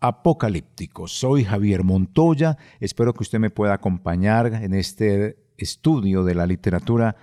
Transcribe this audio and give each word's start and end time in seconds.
apocalípticos. 0.00 1.12
Soy 1.12 1.44
Javier 1.44 1.84
Montoya, 1.84 2.56
espero 2.80 3.14
que 3.14 3.22
usted 3.22 3.38
me 3.38 3.50
pueda 3.50 3.74
acompañar 3.74 4.46
en 4.54 4.74
este 4.74 5.36
estudio 5.56 6.24
de 6.24 6.34
la 6.34 6.46
literatura 6.46 7.16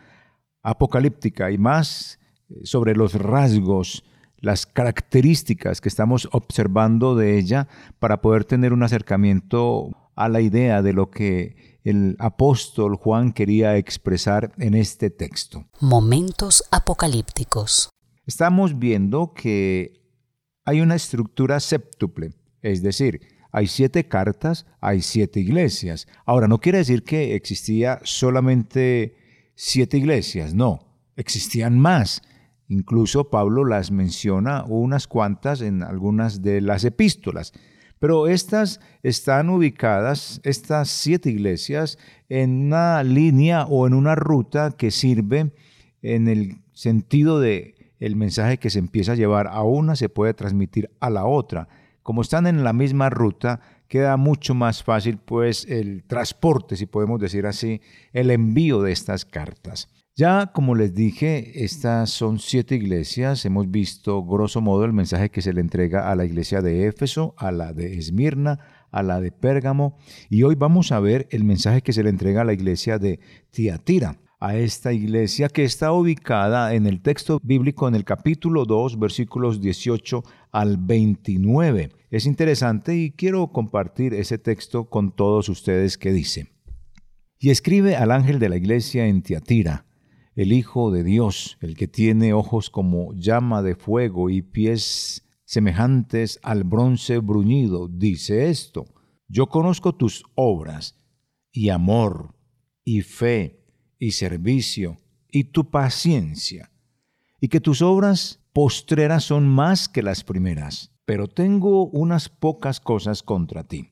apocalíptica 0.61 1.51
y 1.51 1.57
más 1.57 2.19
eh, 2.49 2.61
sobre 2.63 2.95
los 2.95 3.13
rasgos, 3.13 4.03
las 4.37 4.65
características 4.65 5.79
que 5.81 5.89
estamos 5.89 6.27
observando 6.31 7.15
de 7.15 7.37
ella 7.37 7.67
para 7.99 8.21
poder 8.21 8.45
tener 8.45 8.73
un 8.73 8.83
acercamiento 8.83 9.91
a 10.15 10.29
la 10.29 10.41
idea 10.41 10.81
de 10.81 10.93
lo 10.93 11.09
que 11.11 11.79
el 11.83 12.15
apóstol 12.19 12.95
Juan 12.95 13.31
quería 13.31 13.77
expresar 13.77 14.53
en 14.57 14.73
este 14.73 15.09
texto. 15.09 15.65
Momentos 15.79 16.63
apocalípticos. 16.71 17.89
Estamos 18.25 18.79
viendo 18.79 19.33
que 19.33 20.01
hay 20.65 20.81
una 20.81 20.95
estructura 20.95 21.59
séptuple 21.59 22.31
es 22.65 22.81
decir, 22.81 23.21
hay 23.51 23.67
siete 23.67 24.07
cartas, 24.07 24.65
hay 24.81 25.01
siete 25.01 25.39
iglesias. 25.39 26.07
Ahora, 26.25 26.47
no 26.47 26.59
quiere 26.59 26.79
decir 26.79 27.03
que 27.03 27.35
existía 27.35 27.99
solamente 28.03 29.15
siete 29.53 29.97
iglesias, 29.97 30.55
no, 30.55 30.79
existían 31.15 31.79
más. 31.79 32.23
Incluso 32.67 33.29
Pablo 33.29 33.65
las 33.65 33.91
menciona 33.91 34.65
unas 34.65 35.07
cuantas 35.07 35.61
en 35.61 35.83
algunas 35.83 36.41
de 36.41 36.59
las 36.59 36.83
epístolas. 36.85 37.53
Pero 37.99 38.27
estas 38.27 38.79
están 39.03 39.51
ubicadas, 39.51 40.41
estas 40.43 40.89
siete 40.89 41.29
iglesias, 41.29 41.99
en 42.29 42.65
una 42.65 43.03
línea 43.03 43.65
o 43.65 43.85
en 43.85 43.93
una 43.93 44.15
ruta 44.15 44.71
que 44.71 44.89
sirve 44.89 45.53
en 46.01 46.27
el 46.27 46.57
sentido 46.73 47.39
de 47.39 47.93
el 47.99 48.15
mensaje 48.15 48.57
que 48.57 48.71
se 48.71 48.79
empieza 48.79 49.11
a 49.11 49.15
llevar 49.15 49.47
a 49.47 49.61
una 49.61 49.95
se 49.95 50.09
puede 50.09 50.33
transmitir 50.33 50.89
a 50.99 51.11
la 51.11 51.25
otra 51.25 51.69
como 52.05 52.21
están 52.21 52.45
en 52.45 52.63
la 52.63 52.71
misma 52.71 53.09
ruta, 53.09 53.61
queda 53.87 54.15
mucho 54.15 54.53
más 54.53 54.83
fácil 54.83 55.17
pues 55.17 55.65
el 55.67 56.03
transporte, 56.03 56.75
si 56.75 56.85
podemos 56.85 57.19
decir 57.19 57.47
así, 57.47 57.81
el 58.13 58.29
envío 58.29 58.83
de 58.83 58.91
estas 58.91 59.25
cartas. 59.25 59.89
Ya 60.15 60.51
como 60.53 60.75
les 60.75 60.93
dije, 60.93 61.65
estas 61.65 62.11
son 62.11 62.37
siete 62.37 62.75
iglesias. 62.75 63.43
Hemos 63.43 63.71
visto 63.71 64.23
grosso 64.23 64.61
modo 64.61 64.85
el 64.85 64.93
mensaje 64.93 65.31
que 65.31 65.41
se 65.41 65.51
le 65.51 65.61
entrega 65.61 66.11
a 66.11 66.15
la 66.15 66.25
iglesia 66.25 66.61
de 66.61 66.85
Éfeso, 66.85 67.33
a 67.39 67.51
la 67.51 67.73
de 67.73 67.97
Esmirna, 67.97 68.59
a 68.91 69.01
la 69.01 69.19
de 69.19 69.31
Pérgamo 69.31 69.97
y 70.29 70.43
hoy 70.43 70.53
vamos 70.53 70.91
a 70.91 70.99
ver 70.99 71.27
el 71.31 71.43
mensaje 71.43 71.81
que 71.81 71.91
se 71.91 72.03
le 72.03 72.11
entrega 72.11 72.41
a 72.41 72.45
la 72.45 72.53
iglesia 72.53 72.99
de 72.99 73.19
Tiatira 73.49 74.19
a 74.39 74.57
esta 74.57 74.93
iglesia 74.93 75.49
que 75.49 75.63
está 75.63 75.91
ubicada 75.91 76.73
en 76.73 76.85
el 76.85 77.01
texto 77.01 77.39
bíblico 77.41 77.87
en 77.87 77.95
el 77.95 78.03
capítulo 78.03 78.65
2 78.65 78.99
versículos 78.99 79.61
18 79.61 80.23
al 80.51 80.77
29. 80.77 81.91
Es 82.11 82.25
interesante 82.25 82.95
y 82.95 83.11
quiero 83.11 83.47
compartir 83.47 84.13
ese 84.13 84.37
texto 84.37 84.89
con 84.89 85.15
todos 85.15 85.49
ustedes 85.49 85.97
que 85.97 86.11
dice, 86.11 86.51
y 87.39 87.49
escribe 87.49 87.95
al 87.95 88.11
ángel 88.11 88.39
de 88.39 88.49
la 88.49 88.57
iglesia 88.57 89.07
en 89.07 89.21
Tiatira, 89.21 89.85
el 90.35 90.51
Hijo 90.51 90.91
de 90.91 91.03
Dios, 91.03 91.57
el 91.61 91.75
que 91.75 91.87
tiene 91.87 92.33
ojos 92.33 92.69
como 92.69 93.13
llama 93.13 93.61
de 93.61 93.75
fuego 93.75 94.29
y 94.29 94.41
pies 94.41 95.25
semejantes 95.45 96.39
al 96.43 96.63
bronce 96.63 97.19
bruñido, 97.19 97.87
dice 97.87 98.49
esto, 98.49 98.85
yo 99.27 99.47
conozco 99.47 99.95
tus 99.95 100.23
obras 100.35 100.95
y 101.51 101.69
amor 101.69 102.35
y 102.83 103.01
fe 103.01 103.64
y 103.99 104.11
servicio 104.11 104.97
y 105.29 105.45
tu 105.45 105.69
paciencia, 105.69 106.71
y 107.41 107.49
que 107.49 107.59
tus 107.59 107.81
obras 107.81 108.39
postreras 108.53 109.25
son 109.25 109.47
más 109.47 109.89
que 109.89 110.01
las 110.01 110.23
primeras, 110.23 110.91
pero 111.05 111.27
tengo 111.27 111.87
unas 111.87 112.29
pocas 112.29 112.79
cosas 112.79 113.21
contra 113.21 113.63
ti. 113.63 113.91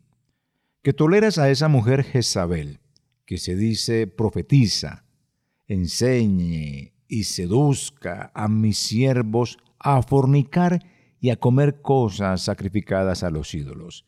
Que 0.81 0.93
toleras 0.93 1.37
a 1.37 1.49
esa 1.49 1.67
mujer 1.67 2.03
Jezabel, 2.03 2.79
que 3.25 3.37
se 3.37 3.55
dice 3.55 4.07
profetiza, 4.07 5.05
enseñe 5.67 6.93
y 7.07 7.23
seduzca 7.25 8.31
a 8.33 8.47
mis 8.47 8.77
siervos 8.77 9.57
a 9.79 10.01
fornicar 10.01 10.85
y 11.19 11.29
a 11.29 11.35
comer 11.37 11.81
cosas 11.81 12.41
sacrificadas 12.41 13.23
a 13.23 13.29
los 13.29 13.53
ídolos. 13.53 14.05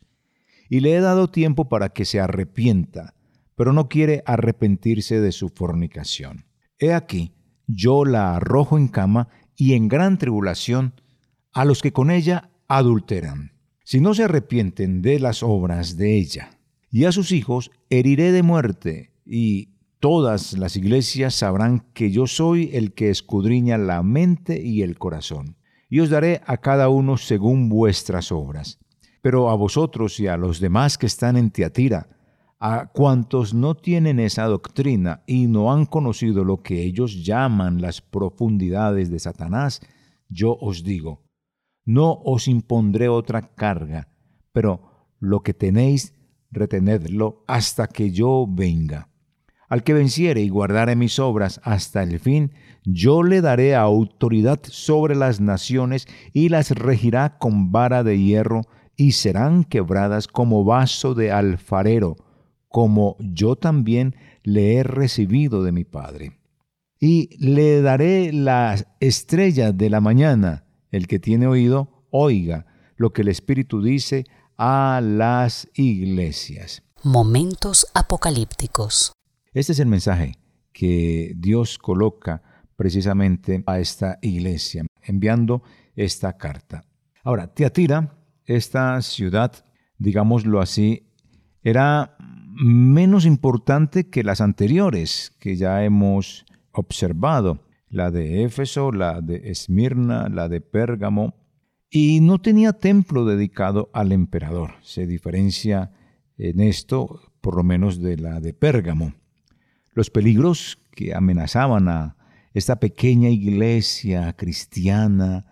Y 0.69 0.79
le 0.79 0.95
he 0.95 0.99
dado 0.99 1.29
tiempo 1.29 1.69
para 1.69 1.89
que 1.89 2.05
se 2.05 2.19
arrepienta, 2.19 3.13
pero 3.55 3.73
no 3.73 3.89
quiere 3.89 4.21
arrepentirse 4.25 5.19
de 5.19 5.31
su 5.31 5.49
fornicación. 5.49 6.45
He 6.77 6.93
aquí, 6.93 7.33
yo 7.67 8.05
la 8.05 8.35
arrojo 8.35 8.77
en 8.77 8.87
cama 8.87 9.29
y 9.55 9.73
en 9.73 9.87
gran 9.87 10.17
tribulación 10.17 10.93
a 11.53 11.65
los 11.65 11.81
que 11.81 11.93
con 11.93 12.11
ella 12.11 12.49
adulteran, 12.67 13.53
si 13.83 14.01
no 14.01 14.13
se 14.13 14.23
arrepienten 14.23 15.01
de 15.01 15.19
las 15.19 15.41
obras 15.41 15.97
de 15.97 16.17
ella. 16.17 16.51
Y 16.91 17.05
a 17.05 17.11
sus 17.11 17.31
hijos 17.31 17.71
heriré 17.89 18.31
de 18.31 18.43
muerte, 18.43 19.11
y 19.25 19.69
todas 19.99 20.53
las 20.53 20.75
iglesias 20.75 21.35
sabrán 21.35 21.85
que 21.93 22.11
yo 22.11 22.27
soy 22.27 22.69
el 22.73 22.93
que 22.93 23.09
escudriña 23.09 23.77
la 23.77 24.03
mente 24.03 24.61
y 24.61 24.81
el 24.81 24.97
corazón. 24.97 25.57
Y 25.89 25.99
os 25.99 26.09
daré 26.09 26.41
a 26.45 26.57
cada 26.57 26.89
uno 26.89 27.17
según 27.17 27.69
vuestras 27.69 28.31
obras. 28.31 28.79
Pero 29.21 29.49
a 29.49 29.55
vosotros 29.55 30.19
y 30.19 30.27
a 30.27 30.37
los 30.37 30.59
demás 30.59 30.97
que 30.97 31.05
están 31.05 31.37
en 31.37 31.51
Tiatira, 31.51 32.09
a 32.59 32.87
cuantos 32.87 33.53
no 33.53 33.75
tienen 33.75 34.19
esa 34.19 34.45
doctrina 34.45 35.23
y 35.27 35.47
no 35.47 35.71
han 35.71 35.85
conocido 35.85 36.43
lo 36.43 36.61
que 36.63 36.83
ellos 36.83 37.23
llaman 37.25 37.81
las 37.81 38.01
profundidades 38.01 39.09
de 39.09 39.19
Satanás, 39.19 39.81
yo 40.29 40.57
os 40.59 40.83
digo, 40.83 41.23
no 41.85 42.13
os 42.23 42.47
impondré 42.47 43.09
otra 43.09 43.53
carga, 43.53 44.07
pero 44.51 45.09
lo 45.19 45.41
que 45.41 45.53
tenéis, 45.53 46.13
retenedlo 46.51 47.43
hasta 47.47 47.87
que 47.87 48.11
yo 48.11 48.47
venga. 48.49 49.09
Al 49.67 49.83
que 49.83 49.93
venciere 49.93 50.41
y 50.41 50.49
guardare 50.49 50.95
mis 50.95 51.19
obras 51.19 51.59
hasta 51.63 52.03
el 52.03 52.19
fin, 52.19 52.53
yo 52.83 53.23
le 53.23 53.41
daré 53.41 53.75
autoridad 53.75 54.59
sobre 54.63 55.15
las 55.15 55.41
naciones 55.41 56.07
y 56.33 56.49
las 56.49 56.71
regirá 56.71 57.37
con 57.37 57.71
vara 57.71 58.03
de 58.03 58.19
hierro, 58.19 58.61
y 58.97 59.11
serán 59.11 59.65
quebradas 59.65 60.27
como 60.27 60.63
vaso 60.63 61.15
de 61.15 61.31
alfarero, 61.31 62.15
como 62.75 63.15
yo 63.21 63.55
también 63.55 64.17
le 64.43 64.75
he 64.75 64.83
recibido 64.83 65.63
de 65.63 65.71
mi 65.71 65.85
Padre. 65.85 66.41
Y 66.99 67.29
le 67.39 67.81
daré 67.81 68.33
la 68.33 68.75
estrella 68.99 69.71
de 69.71 69.89
la 69.89 70.01
mañana. 70.01 70.65
El 70.91 71.07
que 71.07 71.17
tiene 71.17 71.47
oído, 71.47 72.05
oiga 72.11 72.65
lo 72.97 73.13
que 73.13 73.21
el 73.21 73.29
Espíritu 73.29 73.81
dice 73.81 74.25
a 74.57 74.99
las 75.01 75.69
iglesias. 75.73 76.83
Momentos 77.01 77.87
apocalípticos. 77.93 79.13
Este 79.53 79.71
es 79.71 79.79
el 79.79 79.87
mensaje 79.87 80.33
que 80.73 81.31
Dios 81.37 81.77
coloca 81.77 82.41
precisamente 82.75 83.63
a 83.67 83.79
esta 83.79 84.19
iglesia, 84.21 84.85
enviando 85.01 85.63
esta 85.95 86.35
carta. 86.35 86.83
Ahora, 87.23 87.47
Teatira, 87.47 88.17
esta 88.43 89.01
ciudad, 89.01 89.63
digámoslo 89.97 90.59
así, 90.59 91.09
era 91.63 92.17
menos 92.55 93.25
importante 93.25 94.09
que 94.09 94.23
las 94.23 94.41
anteriores 94.41 95.35
que 95.39 95.55
ya 95.57 95.83
hemos 95.83 96.45
observado, 96.71 97.59
la 97.89 98.11
de 98.11 98.43
Éfeso, 98.43 98.91
la 98.91 99.21
de 99.21 99.49
Esmirna, 99.49 100.29
la 100.29 100.49
de 100.49 100.61
Pérgamo, 100.61 101.35
y 101.89 102.19
no 102.21 102.39
tenía 102.39 102.73
templo 102.73 103.25
dedicado 103.25 103.89
al 103.93 104.11
emperador. 104.11 104.71
Se 104.81 105.07
diferencia 105.07 105.91
en 106.37 106.59
esto, 106.59 107.21
por 107.41 107.55
lo 107.55 107.63
menos, 107.63 108.01
de 108.01 108.17
la 108.17 108.39
de 108.39 108.53
Pérgamo. 108.53 109.13
Los 109.93 110.09
peligros 110.09 110.77
que 110.91 111.13
amenazaban 111.13 111.87
a 111.87 112.17
esta 112.53 112.77
pequeña 112.79 113.29
iglesia 113.29 114.33
cristiana, 114.33 115.45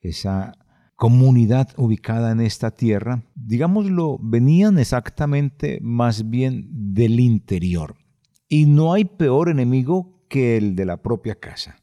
esa 0.00 0.54
comunidad 1.02 1.70
ubicada 1.78 2.30
en 2.30 2.40
esta 2.40 2.70
tierra, 2.70 3.24
digámoslo, 3.34 4.20
venían 4.22 4.78
exactamente 4.78 5.80
más 5.82 6.30
bien 6.30 6.68
del 6.94 7.18
interior. 7.18 7.96
Y 8.48 8.66
no 8.66 8.92
hay 8.92 9.04
peor 9.04 9.48
enemigo 9.48 10.24
que 10.28 10.56
el 10.56 10.76
de 10.76 10.84
la 10.84 11.02
propia 11.02 11.34
casa. 11.34 11.74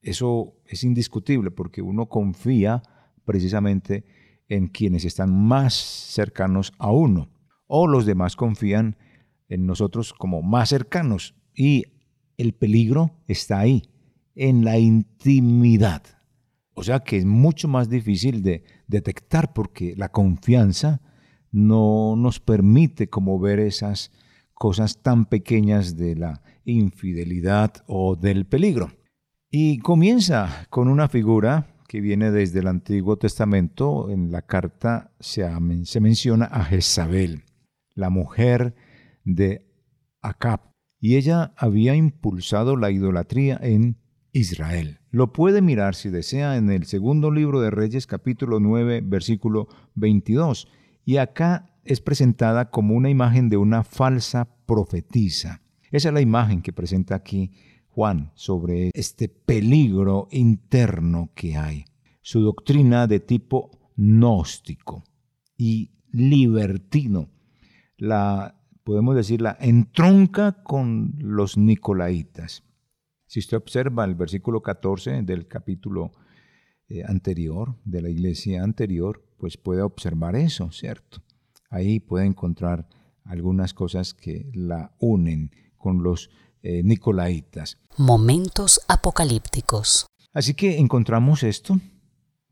Eso 0.00 0.56
es 0.66 0.82
indiscutible 0.82 1.52
porque 1.52 1.82
uno 1.82 2.08
confía 2.08 2.82
precisamente 3.24 4.06
en 4.48 4.66
quienes 4.66 5.04
están 5.04 5.32
más 5.32 5.74
cercanos 5.74 6.72
a 6.78 6.90
uno. 6.90 7.30
o 7.68 7.86
los 7.86 8.06
demás 8.06 8.34
confían 8.34 8.96
en 9.48 9.66
nosotros 9.66 10.12
como 10.12 10.42
más 10.42 10.70
cercanos 10.70 11.36
y 11.54 11.84
el 12.36 12.54
peligro 12.54 13.12
está 13.28 13.60
ahí, 13.60 13.84
en 14.34 14.64
la 14.64 14.78
intimidad. 14.78 16.13
O 16.74 16.82
sea 16.82 17.00
que 17.00 17.16
es 17.16 17.24
mucho 17.24 17.68
más 17.68 17.88
difícil 17.88 18.42
de 18.42 18.64
detectar 18.86 19.52
porque 19.52 19.94
la 19.96 20.10
confianza 20.10 21.00
no 21.52 22.16
nos 22.16 22.40
permite 22.40 23.08
como 23.08 23.38
ver 23.38 23.60
esas 23.60 24.10
cosas 24.54 25.02
tan 25.02 25.26
pequeñas 25.26 25.96
de 25.96 26.16
la 26.16 26.42
infidelidad 26.64 27.72
o 27.86 28.16
del 28.16 28.46
peligro. 28.46 28.90
Y 29.50 29.78
comienza 29.78 30.66
con 30.68 30.88
una 30.88 31.08
figura 31.08 31.68
que 31.86 32.00
viene 32.00 32.32
desde 32.32 32.58
el 32.58 32.66
Antiguo 32.66 33.16
Testamento. 33.18 34.10
En 34.10 34.32
la 34.32 34.42
carta 34.42 35.12
se, 35.20 35.48
se 35.84 36.00
menciona 36.00 36.46
a 36.46 36.64
Jezabel, 36.64 37.44
la 37.94 38.10
mujer 38.10 38.74
de 39.24 39.70
Acab. 40.22 40.72
Y 40.98 41.16
ella 41.16 41.52
había 41.56 41.94
impulsado 41.94 42.76
la 42.76 42.90
idolatría 42.90 43.60
en 43.62 43.98
Israel. 44.32 44.98
Lo 45.14 45.32
puede 45.32 45.62
mirar 45.62 45.94
si 45.94 46.10
desea 46.10 46.56
en 46.56 46.72
el 46.72 46.86
segundo 46.86 47.30
libro 47.30 47.60
de 47.60 47.70
Reyes 47.70 48.08
capítulo 48.08 48.58
9 48.58 49.00
versículo 49.04 49.68
22. 49.94 50.66
Y 51.04 51.18
acá 51.18 51.70
es 51.84 52.00
presentada 52.00 52.70
como 52.70 52.96
una 52.96 53.10
imagen 53.10 53.48
de 53.48 53.56
una 53.56 53.84
falsa 53.84 54.48
profetisa. 54.66 55.62
Esa 55.92 56.08
es 56.08 56.14
la 56.14 56.20
imagen 56.20 56.62
que 56.62 56.72
presenta 56.72 57.14
aquí 57.14 57.52
Juan 57.90 58.32
sobre 58.34 58.90
este 58.92 59.28
peligro 59.28 60.26
interno 60.32 61.30
que 61.36 61.56
hay. 61.56 61.84
Su 62.20 62.40
doctrina 62.40 63.06
de 63.06 63.20
tipo 63.20 63.70
gnóstico 63.94 65.04
y 65.56 65.92
libertino, 66.10 67.28
la 67.98 68.60
podemos 68.82 69.14
decir, 69.14 69.42
la 69.42 69.56
entronca 69.60 70.64
con 70.64 71.14
los 71.20 71.56
nicolaitas. 71.56 72.64
Si 73.34 73.40
usted 73.40 73.56
observa 73.56 74.04
el 74.04 74.14
versículo 74.14 74.62
14 74.62 75.22
del 75.22 75.48
capítulo 75.48 76.12
eh, 76.88 77.02
anterior, 77.04 77.74
de 77.84 78.00
la 78.00 78.08
iglesia 78.08 78.62
anterior, 78.62 79.24
pues 79.38 79.56
puede 79.56 79.82
observar 79.82 80.36
eso, 80.36 80.70
¿cierto? 80.70 81.20
Ahí 81.68 81.98
puede 81.98 82.26
encontrar 82.26 82.88
algunas 83.24 83.74
cosas 83.74 84.14
que 84.14 84.52
la 84.54 84.94
unen 85.00 85.50
con 85.76 86.04
los 86.04 86.30
eh, 86.62 86.84
nicolaitas. 86.84 87.80
Momentos 87.98 88.80
apocalípticos. 88.86 90.06
Así 90.32 90.54
que 90.54 90.78
encontramos 90.78 91.42
esto, 91.42 91.80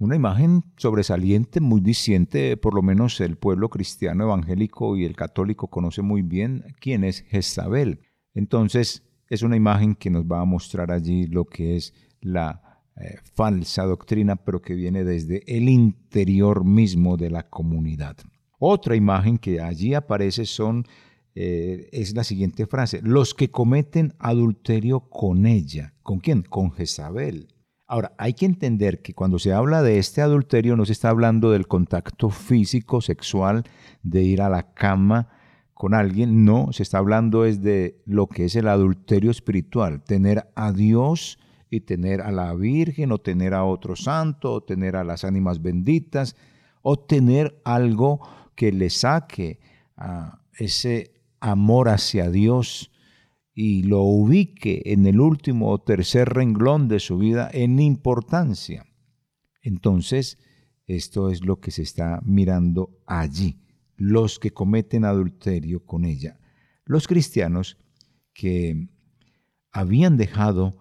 una 0.01 0.17
imagen 0.17 0.65
sobresaliente, 0.79 1.61
muy 1.61 1.81
diciente, 1.81 2.57
por 2.57 2.75
lo 2.75 2.83
menos 2.83 3.21
el 3.21 3.37
pueblo 3.37 3.69
cristiano 3.69 4.25
evangélico 4.25 4.97
y 4.97 5.05
el 5.05 5.15
católico 5.15 5.69
conoce 5.69 6.03
muy 6.03 6.23
bien 6.23 6.75
quién 6.81 7.05
es 7.05 7.21
Jezabel. 7.21 8.01
Entonces, 8.35 9.05
es 9.33 9.41
una 9.41 9.57
imagen 9.57 9.95
que 9.95 10.11
nos 10.11 10.25
va 10.25 10.43
a 10.43 10.45
mostrar 10.45 10.93
allí 10.93 11.27
lo 11.27 11.47
que 11.47 11.77
es 11.77 11.95
la 12.21 12.83
eh, 12.97 13.17
falsa 13.35 13.85
doctrina, 13.85 14.37
pero 14.37 14.61
que 14.61 14.75
viene 14.75 15.05
desde 15.05 15.43
el 15.47 15.71
interior 15.71 16.67
mismo 16.67 17.17
de 17.17 17.31
la 17.31 17.49
comunidad. 17.49 18.19
Otra 18.59 18.95
imagen 18.95 19.39
que 19.39 19.63
allí 19.63 19.95
aparece 19.95 20.45
son, 20.45 20.85
eh, 21.35 21.89
es 21.93 22.15
la 22.15 22.25
siguiente 22.25 22.67
frase, 22.67 23.01
los 23.03 23.33
que 23.33 23.51
cometen 23.51 24.13
adulterio 24.19 25.01
con 25.01 25.47
ella. 25.47 25.95
¿Con 26.03 26.21
quién? 26.21 26.43
Con 26.43 26.71
Jezabel. 26.71 27.49
Ahora, 27.87 28.13
hay 28.19 28.35
que 28.35 28.45
entender 28.45 29.01
que 29.01 29.15
cuando 29.15 29.39
se 29.39 29.55
habla 29.55 29.83
de 29.83 29.99
este 29.99 30.21
adulterio 30.21 30.77
no 30.77 30.85
se 30.85 30.93
está 30.93 31.09
hablando 31.09 31.51
del 31.51 31.67
contacto 31.67 32.29
físico, 32.29 33.01
sexual, 33.01 33.65
de 34.03 34.25
ir 34.25 34.43
a 34.43 34.51
la 34.51 34.75
cama, 34.75 35.31
con 35.83 35.95
alguien, 35.95 36.45
no, 36.45 36.69
se 36.71 36.85
está 36.85 36.99
hablando 36.99 37.45
es 37.45 37.61
de 37.61 38.01
lo 38.07 38.29
que 38.29 38.45
es 38.45 38.55
el 38.55 38.69
adulterio 38.69 39.33
espiritual, 39.33 40.05
tener 40.05 40.49
a 40.55 40.71
Dios 40.71 41.41
y 41.71 41.81
tener 41.81 42.21
a 42.21 42.31
la 42.31 42.55
Virgen 42.55 43.11
o 43.11 43.19
tener 43.19 43.53
a 43.53 43.65
otro 43.65 43.97
santo 43.97 44.53
o 44.53 44.63
tener 44.63 44.95
a 44.95 45.03
las 45.03 45.25
ánimas 45.25 45.61
benditas 45.61 46.37
o 46.83 47.01
tener 47.01 47.61
algo 47.65 48.21
que 48.55 48.71
le 48.71 48.91
saque 48.91 49.59
a 49.97 50.45
ese 50.57 51.15
amor 51.41 51.89
hacia 51.89 52.31
Dios 52.31 52.93
y 53.53 53.83
lo 53.83 54.03
ubique 54.03 54.83
en 54.85 55.05
el 55.05 55.21
último 55.21 55.71
o 55.71 55.81
tercer 55.81 56.29
renglón 56.29 56.87
de 56.87 57.01
su 57.01 57.19
vida 57.19 57.51
en 57.53 57.81
importancia. 57.81 58.87
Entonces, 59.63 60.39
esto 60.87 61.29
es 61.29 61.45
lo 61.45 61.59
que 61.59 61.73
se 61.73 61.83
está 61.83 62.21
mirando 62.23 63.03
allí 63.05 63.62
los 64.03 64.41
que 64.41 64.53
cometen 64.53 65.05
adulterio 65.05 65.87
con 65.87 66.05
ella. 66.05 66.41
Los 66.85 67.07
cristianos 67.07 67.79
que 68.35 68.89
habían 69.71 70.17
dejado 70.17 70.77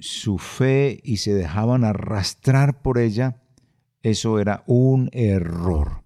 su 0.00 0.36
fe 0.36 1.00
y 1.02 1.16
se 1.16 1.32
dejaban 1.32 1.82
arrastrar 1.82 2.82
por 2.82 2.98
ella, 2.98 3.42
eso 4.02 4.38
era 4.38 4.64
un 4.66 5.08
error. 5.12 6.04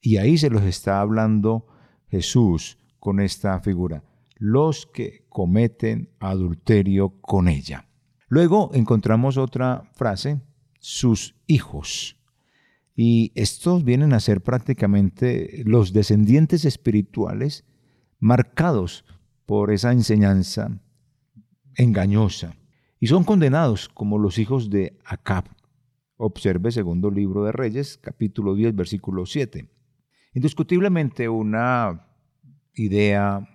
Y 0.00 0.18
ahí 0.18 0.38
se 0.38 0.48
los 0.48 0.62
está 0.62 1.00
hablando 1.00 1.66
Jesús 2.06 2.78
con 3.00 3.18
esta 3.18 3.58
figura, 3.58 4.04
los 4.36 4.86
que 4.86 5.26
cometen 5.28 6.14
adulterio 6.20 7.20
con 7.20 7.48
ella. 7.48 7.88
Luego 8.28 8.70
encontramos 8.74 9.38
otra 9.38 9.90
frase, 9.96 10.40
sus 10.78 11.34
hijos. 11.48 12.16
Y 12.94 13.32
estos 13.34 13.84
vienen 13.84 14.12
a 14.12 14.20
ser 14.20 14.40
prácticamente 14.40 15.62
los 15.64 15.92
descendientes 15.92 16.64
espirituales 16.64 17.64
marcados 18.20 19.04
por 19.46 19.72
esa 19.72 19.92
enseñanza 19.92 20.80
engañosa. 21.76 22.54
Y 23.00 23.08
son 23.08 23.24
condenados 23.24 23.88
como 23.88 24.18
los 24.18 24.38
hijos 24.38 24.70
de 24.70 24.96
Acab. 25.04 25.44
Observe 26.16 26.70
segundo 26.70 27.10
libro 27.10 27.44
de 27.44 27.52
Reyes, 27.52 27.98
capítulo 27.98 28.54
10, 28.54 28.76
versículo 28.76 29.26
7. 29.26 29.68
Indiscutiblemente 30.34 31.28
una 31.28 32.08
idea 32.74 33.48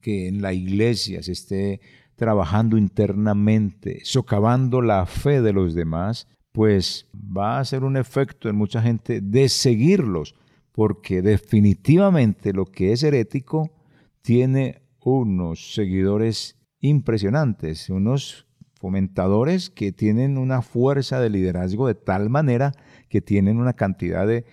que 0.00 0.28
en 0.28 0.42
la 0.42 0.52
iglesia 0.52 1.22
se 1.22 1.32
esté 1.32 1.80
trabajando 2.16 2.76
internamente, 2.76 4.00
socavando 4.04 4.82
la 4.82 5.06
fe 5.06 5.40
de 5.40 5.52
los 5.52 5.74
demás, 5.74 6.28
pues 6.52 7.08
va 7.14 7.58
a 7.58 7.64
ser 7.64 7.82
un 7.82 7.96
efecto 7.96 8.48
en 8.48 8.56
mucha 8.56 8.82
gente 8.82 9.20
de 9.20 9.48
seguirlos, 9.48 10.34
porque 10.70 11.22
definitivamente 11.22 12.52
lo 12.52 12.66
que 12.66 12.92
es 12.92 13.02
herético 13.02 13.72
tiene 14.20 14.82
unos 15.00 15.74
seguidores 15.74 16.56
impresionantes, 16.80 17.90
unos 17.90 18.46
fomentadores 18.74 19.70
que 19.70 19.92
tienen 19.92 20.38
una 20.38 20.60
fuerza 20.60 21.20
de 21.20 21.30
liderazgo 21.30 21.86
de 21.86 21.94
tal 21.94 22.30
manera 22.30 22.72
que 23.08 23.20
tienen 23.20 23.58
una 23.58 23.74
cantidad 23.74 24.26
de 24.26 24.44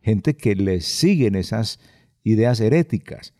gente 0.00 0.36
que 0.36 0.54
les 0.54 0.86
siguen 0.86 1.34
esas 1.34 1.80
ideas 2.22 2.60
heréticas. 2.60 3.34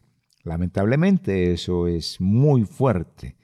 Lamentablemente 0.45 1.53
eso 1.53 1.87
es 1.89 2.21
muy 2.21 2.65
fuerte. 2.65 3.37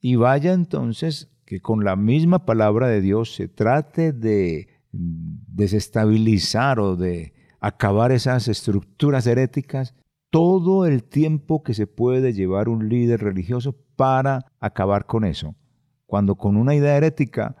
Y 0.00 0.16
vaya 0.16 0.52
entonces 0.52 1.28
que 1.46 1.60
con 1.60 1.84
la 1.84 1.96
misma 1.96 2.44
palabra 2.44 2.88
de 2.88 3.00
Dios 3.00 3.34
se 3.34 3.48
trate 3.48 4.12
de 4.12 4.68
desestabilizar 4.92 6.80
o 6.80 6.96
de 6.96 7.34
acabar 7.60 8.12
esas 8.12 8.48
estructuras 8.48 9.26
heréticas 9.26 9.94
todo 10.30 10.86
el 10.86 11.04
tiempo 11.04 11.62
que 11.62 11.72
se 11.72 11.86
puede 11.86 12.32
llevar 12.32 12.68
un 12.68 12.88
líder 12.88 13.20
religioso 13.20 13.76
para 13.94 14.52
acabar 14.60 15.06
con 15.06 15.24
eso. 15.24 15.54
Cuando 16.04 16.34
con 16.34 16.56
una 16.56 16.74
idea 16.74 16.96
herética 16.96 17.56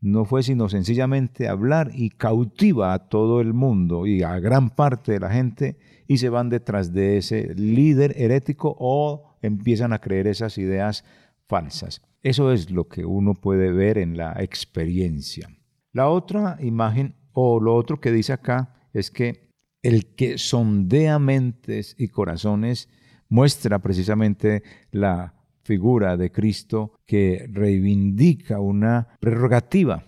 no 0.00 0.24
fue 0.24 0.42
sino 0.42 0.68
sencillamente 0.68 1.48
hablar 1.48 1.90
y 1.92 2.10
cautiva 2.10 2.92
a 2.92 3.08
todo 3.08 3.40
el 3.40 3.52
mundo 3.52 4.06
y 4.06 4.22
a 4.22 4.38
gran 4.38 4.70
parte 4.70 5.12
de 5.12 5.20
la 5.20 5.30
gente 5.30 5.76
y 6.06 6.18
se 6.18 6.28
van 6.28 6.50
detrás 6.50 6.92
de 6.92 7.16
ese 7.16 7.54
líder 7.54 8.14
herético 8.16 8.76
o 8.78 9.36
empiezan 9.42 9.92
a 9.92 10.00
creer 10.00 10.28
esas 10.28 10.56
ideas 10.58 11.04
falsas. 11.48 12.02
Eso 12.24 12.52
es 12.52 12.70
lo 12.70 12.88
que 12.88 13.04
uno 13.04 13.34
puede 13.34 13.70
ver 13.70 13.98
en 13.98 14.16
la 14.16 14.32
experiencia. 14.38 15.50
La 15.92 16.08
otra 16.08 16.56
imagen 16.58 17.16
o 17.32 17.60
lo 17.60 17.76
otro 17.76 18.00
que 18.00 18.10
dice 18.10 18.32
acá 18.32 18.88
es 18.94 19.10
que 19.10 19.50
el 19.82 20.14
que 20.14 20.38
sondea 20.38 21.18
mentes 21.18 21.94
y 21.98 22.08
corazones 22.08 22.88
muestra 23.28 23.78
precisamente 23.80 24.62
la 24.90 25.34
figura 25.64 26.16
de 26.16 26.32
Cristo 26.32 26.94
que 27.04 27.46
reivindica 27.52 28.58
una 28.58 29.18
prerrogativa 29.20 30.06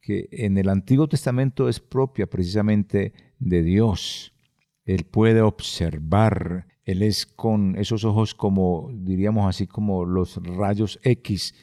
que 0.00 0.26
en 0.32 0.56
el 0.56 0.70
Antiguo 0.70 1.06
Testamento 1.06 1.68
es 1.68 1.80
propia 1.80 2.26
precisamente 2.26 3.12
de 3.38 3.62
Dios. 3.62 4.32
Él 4.86 5.04
puede 5.04 5.42
observar 5.42 6.66
él 6.88 7.02
es 7.02 7.26
con 7.26 7.76
esos 7.76 8.06
ojos 8.06 8.34
como, 8.34 8.88
diríamos 8.94 9.46
así, 9.46 9.66
como 9.66 10.06
los 10.06 10.40
rayos 10.42 10.98
X 11.02 11.54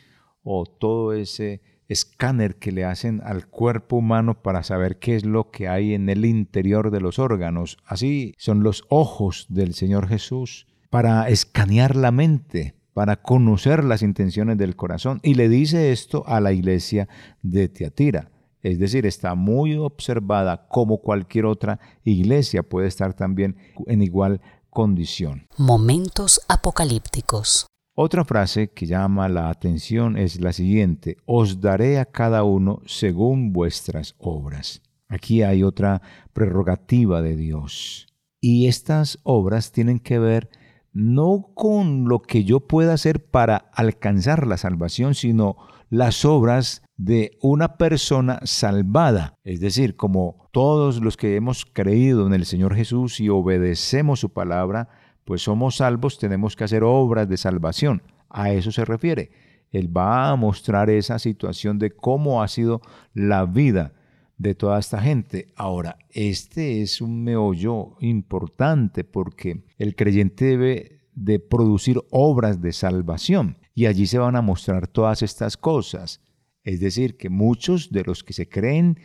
o 0.43 0.67
todo 0.67 1.13
ese 1.13 1.63
escáner 1.87 2.57
que 2.57 2.71
le 2.71 2.85
hacen 2.85 3.21
al 3.25 3.47
cuerpo 3.47 3.95
humano 3.95 4.43
para 4.43 4.61
saber 4.61 4.99
qué 4.99 5.15
es 5.15 5.25
lo 5.25 5.49
que 5.49 5.67
hay 5.67 5.95
en 5.95 6.09
el 6.09 6.25
interior 6.25 6.91
de 6.91 7.01
los 7.01 7.17
órganos. 7.17 7.79
Así 7.87 8.35
son 8.37 8.61
los 8.61 8.85
ojos 8.89 9.47
del 9.49 9.73
Señor 9.73 10.07
Jesús 10.07 10.67
para 10.91 11.27
escanear 11.27 11.95
la 11.95 12.11
mente, 12.11 12.75
para 12.93 13.23
conocer 13.23 13.83
las 13.83 14.03
intenciones 14.03 14.59
del 14.59 14.75
corazón. 14.75 15.21
Y 15.23 15.33
le 15.33 15.49
dice 15.49 15.91
esto 15.91 16.23
a 16.27 16.39
la 16.39 16.53
iglesia 16.53 17.09
de 17.41 17.67
Teatira. 17.67 18.29
Es 18.61 18.77
decir, 18.77 19.07
está 19.07 19.33
muy 19.33 19.75
observada 19.75 20.67
como 20.67 20.99
cualquier 20.99 21.45
otra 21.45 21.79
iglesia 22.03 22.61
puede 22.61 22.87
estar 22.87 23.15
también 23.15 23.57
en 23.87 24.03
igual 24.03 24.41
condición. 24.75 25.47
Momentos 25.57 26.41
apocalípticos. 26.49 27.65
Otra 27.95 28.25
frase 28.25 28.71
que 28.71 28.85
llama 28.85 29.29
la 29.29 29.49
atención 29.49 30.17
es 30.17 30.41
la 30.41 30.51
siguiente, 30.51 31.15
os 31.25 31.61
daré 31.61 31.97
a 31.97 32.03
cada 32.03 32.43
uno 32.43 32.81
según 32.85 33.53
vuestras 33.53 34.15
obras. 34.17 34.81
Aquí 35.07 35.43
hay 35.43 35.63
otra 35.63 36.01
prerrogativa 36.33 37.21
de 37.21 37.37
Dios. 37.37 38.07
Y 38.41 38.67
estas 38.67 39.17
obras 39.23 39.71
tienen 39.71 39.99
que 39.99 40.19
ver 40.19 40.49
no 40.91 41.51
con 41.55 42.09
lo 42.09 42.21
que 42.21 42.43
yo 42.43 42.59
pueda 42.59 42.93
hacer 42.93 43.23
para 43.23 43.55
alcanzar 43.73 44.45
la 44.45 44.57
salvación, 44.57 45.15
sino 45.15 45.55
las 45.89 46.25
obras 46.25 46.81
de 46.97 47.37
una 47.41 47.77
persona 47.77 48.39
salvada. 48.43 49.35
Es 49.45 49.61
decir, 49.61 49.95
como 49.95 50.44
todos 50.55 51.01
los 51.01 51.17
que 51.17 51.35
hemos 51.35 51.65
creído 51.65 52.25
en 52.25 52.33
el 52.33 52.45
Señor 52.45 52.75
Jesús 52.75 53.19
y 53.19 53.27
obedecemos 53.27 54.21
su 54.21 54.29
palabra, 54.29 54.87
pues 55.25 55.41
somos 55.41 55.75
salvos, 55.75 56.17
tenemos 56.17 56.55
que 56.55 56.63
hacer 56.63 56.81
obras 56.85 57.27
de 57.27 57.35
salvación. 57.35 58.03
A 58.29 58.53
eso 58.53 58.71
se 58.71 58.85
refiere. 58.85 59.31
Él 59.71 59.95
va 59.95 60.29
a 60.29 60.35
mostrar 60.37 60.89
esa 60.89 61.19
situación 61.19 61.77
de 61.77 61.91
cómo 61.91 62.41
ha 62.41 62.47
sido 62.47 62.79
la 63.13 63.45
vida 63.45 63.95
de 64.37 64.55
toda 64.55 64.79
esta 64.79 65.01
gente. 65.01 65.51
Ahora, 65.57 65.97
este 66.09 66.81
es 66.81 67.01
un 67.01 67.25
meollo 67.25 67.97
importante 67.99 69.03
porque 69.03 69.65
el 69.77 69.93
creyente 69.97 70.45
debe 70.45 71.01
de 71.15 71.39
producir 71.39 71.99
obras 72.11 72.61
de 72.61 72.71
salvación 72.71 73.57
y 73.73 73.87
allí 73.87 74.07
se 74.07 74.19
van 74.19 74.37
a 74.37 74.41
mostrar 74.41 74.87
todas 74.87 75.21
estas 75.21 75.57
cosas. 75.57 76.21
Es 76.63 76.79
decir, 76.79 77.17
que 77.17 77.29
muchos 77.29 77.91
de 77.91 78.05
los 78.05 78.23
que 78.23 78.31
se 78.31 78.47
creen 78.47 78.99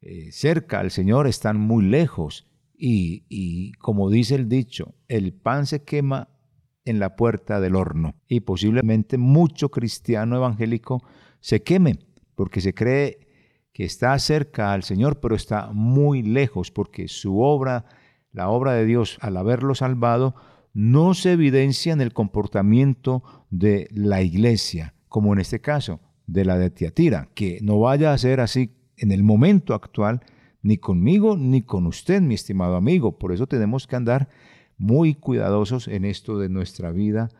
eh, 0.00 0.30
cerca 0.32 0.80
al 0.80 0.90
Señor 0.90 1.26
están 1.26 1.58
muy 1.58 1.84
lejos. 1.84 2.46
Y, 2.80 3.72
como 3.80 4.08
dice 4.08 4.36
el 4.36 4.48
dicho, 4.48 4.94
el 5.08 5.32
pan 5.32 5.66
se 5.66 5.82
quema 5.82 6.28
en 6.84 7.00
la 7.00 7.16
puerta 7.16 7.60
del 7.60 7.74
horno. 7.74 8.14
Y 8.28 8.40
posiblemente 8.40 9.18
mucho 9.18 9.70
cristiano 9.70 10.36
evangélico 10.36 11.02
se 11.40 11.62
queme 11.62 11.98
porque 12.36 12.60
se 12.60 12.74
cree 12.74 13.26
que 13.72 13.84
está 13.84 14.16
cerca 14.20 14.72
al 14.72 14.84
Señor, 14.84 15.18
pero 15.18 15.34
está 15.34 15.70
muy 15.72 16.22
lejos 16.22 16.70
porque 16.70 17.08
su 17.08 17.40
obra, 17.40 17.84
la 18.30 18.48
obra 18.48 18.74
de 18.74 18.86
Dios, 18.86 19.18
al 19.20 19.36
haberlo 19.36 19.74
salvado, 19.74 20.36
no 20.72 21.14
se 21.14 21.32
evidencia 21.32 21.92
en 21.92 22.00
el 22.00 22.12
comportamiento 22.12 23.24
de 23.50 23.88
la 23.90 24.22
iglesia, 24.22 24.94
como 25.08 25.32
en 25.32 25.40
este 25.40 25.60
caso 25.60 26.00
de 26.28 26.44
la 26.44 26.58
de 26.58 26.70
Tiatira, 26.70 27.28
que 27.34 27.58
no 27.62 27.80
vaya 27.80 28.12
a 28.12 28.18
ser 28.18 28.38
así 28.38 28.77
en 28.98 29.12
el 29.12 29.22
momento 29.22 29.74
actual, 29.74 30.20
ni 30.62 30.78
conmigo 30.78 31.36
ni 31.36 31.62
con 31.62 31.86
usted, 31.86 32.20
mi 32.20 32.34
estimado 32.34 32.76
amigo. 32.76 33.18
Por 33.18 33.32
eso 33.32 33.46
tenemos 33.46 33.86
que 33.86 33.96
andar 33.96 34.28
muy 34.76 35.14
cuidadosos 35.14 35.88
en 35.88 36.04
esto 36.04 36.38
de 36.38 36.48
nuestra 36.48 36.92
vida 36.92 37.30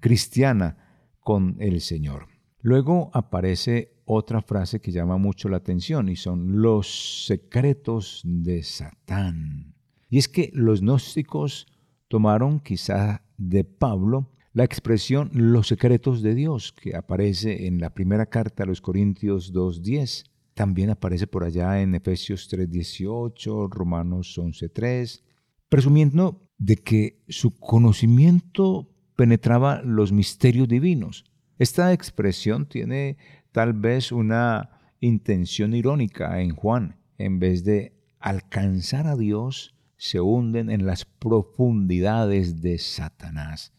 cristiana 0.00 0.76
con 1.20 1.56
el 1.60 1.80
Señor. 1.80 2.26
Luego 2.60 3.10
aparece 3.12 3.92
otra 4.04 4.42
frase 4.42 4.80
que 4.80 4.92
llama 4.92 5.16
mucho 5.16 5.48
la 5.48 5.58
atención 5.58 6.08
y 6.08 6.16
son 6.16 6.60
los 6.60 7.26
secretos 7.26 8.22
de 8.24 8.62
Satán. 8.62 9.74
Y 10.10 10.18
es 10.18 10.28
que 10.28 10.50
los 10.52 10.80
gnósticos 10.80 11.66
tomaron 12.08 12.60
quizá 12.60 13.22
de 13.38 13.64
Pablo 13.64 14.30
la 14.52 14.64
expresión 14.64 15.30
los 15.32 15.68
secretos 15.68 16.20
de 16.20 16.34
Dios 16.34 16.72
que 16.72 16.94
aparece 16.94 17.66
en 17.66 17.80
la 17.80 17.94
primera 17.94 18.26
carta 18.26 18.64
a 18.64 18.66
los 18.66 18.82
Corintios 18.82 19.54
2.10 19.54 20.24
también 20.54 20.90
aparece 20.90 21.26
por 21.26 21.44
allá 21.44 21.80
en 21.80 21.94
Efesios 21.94 22.48
3:18, 22.48 23.68
Romanos 23.68 24.36
11:3, 24.38 25.22
presumiendo 25.68 26.48
de 26.58 26.76
que 26.76 27.22
su 27.28 27.58
conocimiento 27.58 28.88
penetraba 29.16 29.82
los 29.82 30.12
misterios 30.12 30.68
divinos. 30.68 31.24
Esta 31.58 31.92
expresión 31.92 32.66
tiene 32.66 33.16
tal 33.52 33.72
vez 33.72 34.12
una 34.12 34.70
intención 35.00 35.74
irónica 35.74 36.40
en 36.40 36.54
Juan. 36.54 36.96
En 37.18 37.38
vez 37.38 37.64
de 37.64 37.92
alcanzar 38.18 39.06
a 39.06 39.16
Dios, 39.16 39.74
se 39.96 40.20
hunden 40.20 40.70
en 40.70 40.86
las 40.86 41.04
profundidades 41.04 42.60
de 42.62 42.78
Satanás. 42.78 43.72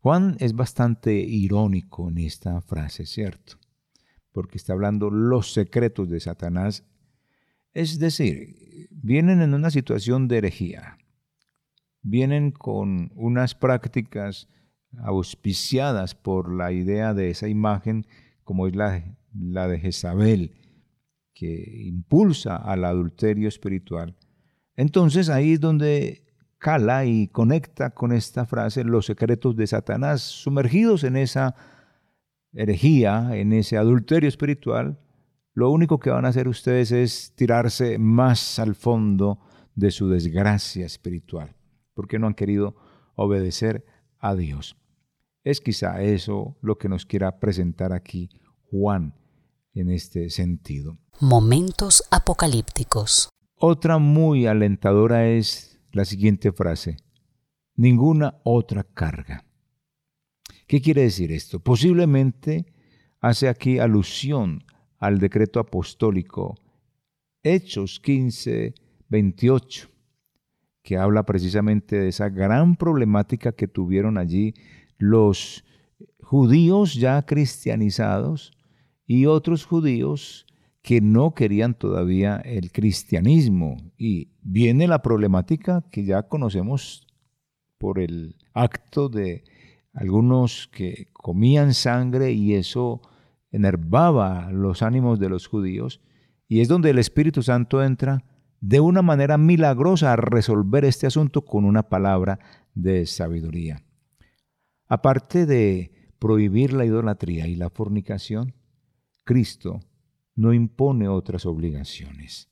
Juan 0.00 0.36
es 0.40 0.54
bastante 0.54 1.14
irónico 1.14 2.08
en 2.08 2.18
esta 2.18 2.60
frase, 2.60 3.06
¿cierto? 3.06 3.58
Porque 4.36 4.58
está 4.58 4.74
hablando 4.74 5.08
los 5.08 5.54
secretos 5.54 6.10
de 6.10 6.20
Satanás. 6.20 6.84
Es 7.72 7.98
decir, 7.98 8.86
vienen 8.90 9.40
en 9.40 9.54
una 9.54 9.70
situación 9.70 10.28
de 10.28 10.36
herejía, 10.36 10.98
vienen 12.02 12.50
con 12.50 13.10
unas 13.14 13.54
prácticas 13.54 14.46
auspiciadas 14.98 16.14
por 16.14 16.52
la 16.52 16.70
idea 16.70 17.14
de 17.14 17.30
esa 17.30 17.48
imagen 17.48 18.06
como 18.44 18.66
es 18.66 18.76
la, 18.76 19.02
la 19.32 19.68
de 19.68 19.78
Jezabel, 19.80 20.54
que 21.32 21.86
impulsa 21.86 22.56
al 22.56 22.84
adulterio 22.84 23.48
espiritual. 23.48 24.18
Entonces 24.74 25.30
ahí 25.30 25.54
es 25.54 25.60
donde 25.60 26.26
cala 26.58 27.06
y 27.06 27.28
conecta 27.28 27.88
con 27.88 28.12
esta 28.12 28.44
frase 28.44 28.84
los 28.84 29.06
secretos 29.06 29.56
de 29.56 29.66
Satanás, 29.66 30.20
sumergidos 30.20 31.04
en 31.04 31.16
esa 31.16 31.54
herejía, 32.56 33.36
en 33.36 33.52
ese 33.52 33.76
adulterio 33.76 34.28
espiritual, 34.28 34.98
lo 35.54 35.70
único 35.70 35.98
que 35.98 36.10
van 36.10 36.24
a 36.24 36.28
hacer 36.28 36.48
ustedes 36.48 36.92
es 36.92 37.32
tirarse 37.34 37.98
más 37.98 38.58
al 38.58 38.74
fondo 38.74 39.38
de 39.74 39.90
su 39.90 40.08
desgracia 40.08 40.84
espiritual, 40.84 41.54
porque 41.94 42.18
no 42.18 42.26
han 42.26 42.34
querido 42.34 42.76
obedecer 43.14 43.84
a 44.18 44.34
Dios. 44.34 44.76
Es 45.44 45.60
quizá 45.60 46.02
eso 46.02 46.58
lo 46.60 46.76
que 46.76 46.88
nos 46.88 47.06
quiera 47.06 47.38
presentar 47.38 47.92
aquí 47.92 48.30
Juan 48.70 49.14
en 49.74 49.90
este 49.90 50.28
sentido. 50.30 50.98
Momentos 51.20 52.02
apocalípticos. 52.10 53.28
Otra 53.58 53.98
muy 53.98 54.46
alentadora 54.46 55.28
es 55.28 55.80
la 55.92 56.04
siguiente 56.04 56.52
frase, 56.52 56.98
ninguna 57.76 58.40
otra 58.44 58.84
carga. 58.84 59.45
¿Qué 60.66 60.80
quiere 60.80 61.02
decir 61.02 61.30
esto? 61.30 61.60
Posiblemente 61.60 62.66
hace 63.20 63.48
aquí 63.48 63.78
alusión 63.78 64.64
al 64.98 65.18
decreto 65.18 65.60
apostólico 65.60 66.56
Hechos 67.44 68.00
15, 68.00 68.74
28, 69.08 69.88
que 70.82 70.96
habla 70.96 71.24
precisamente 71.24 71.96
de 71.96 72.08
esa 72.08 72.28
gran 72.28 72.74
problemática 72.74 73.52
que 73.52 73.68
tuvieron 73.68 74.18
allí 74.18 74.54
los 74.98 75.64
judíos 76.20 76.94
ya 76.94 77.22
cristianizados 77.24 78.52
y 79.06 79.26
otros 79.26 79.64
judíos 79.64 80.46
que 80.82 81.00
no 81.00 81.34
querían 81.34 81.74
todavía 81.74 82.38
el 82.38 82.72
cristianismo. 82.72 83.76
Y 83.96 84.32
viene 84.42 84.88
la 84.88 85.02
problemática 85.02 85.84
que 85.92 86.04
ya 86.04 86.24
conocemos 86.24 87.06
por 87.78 88.00
el 88.00 88.36
acto 88.52 89.08
de 89.08 89.44
algunos 89.96 90.68
que 90.68 91.08
comían 91.14 91.72
sangre 91.72 92.30
y 92.32 92.54
eso 92.54 93.00
enervaba 93.50 94.52
los 94.52 94.82
ánimos 94.82 95.18
de 95.18 95.30
los 95.30 95.46
judíos, 95.46 96.02
y 96.46 96.60
es 96.60 96.68
donde 96.68 96.90
el 96.90 96.98
Espíritu 96.98 97.42
Santo 97.42 97.82
entra 97.82 98.22
de 98.60 98.78
una 98.80 99.00
manera 99.00 99.38
milagrosa 99.38 100.12
a 100.12 100.16
resolver 100.16 100.84
este 100.84 101.06
asunto 101.06 101.46
con 101.46 101.64
una 101.64 101.88
palabra 101.88 102.38
de 102.74 103.06
sabiduría. 103.06 103.82
Aparte 104.86 105.46
de 105.46 105.92
prohibir 106.18 106.74
la 106.74 106.84
idolatría 106.84 107.46
y 107.46 107.56
la 107.56 107.70
fornicación, 107.70 108.54
Cristo 109.24 109.80
no 110.34 110.52
impone 110.52 111.08
otras 111.08 111.46
obligaciones. 111.46 112.50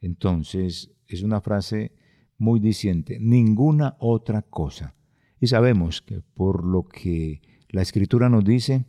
Entonces, 0.00 0.92
es 1.06 1.22
una 1.22 1.40
frase 1.40 1.92
muy 2.36 2.60
diciente, 2.60 3.18
ninguna 3.18 3.96
otra 3.98 4.42
cosa. 4.42 4.94
Y 5.42 5.48
sabemos 5.48 6.02
que 6.02 6.20
por 6.20 6.64
lo 6.64 6.84
que 6.84 7.42
la 7.70 7.82
escritura 7.82 8.28
nos 8.28 8.44
dice, 8.44 8.86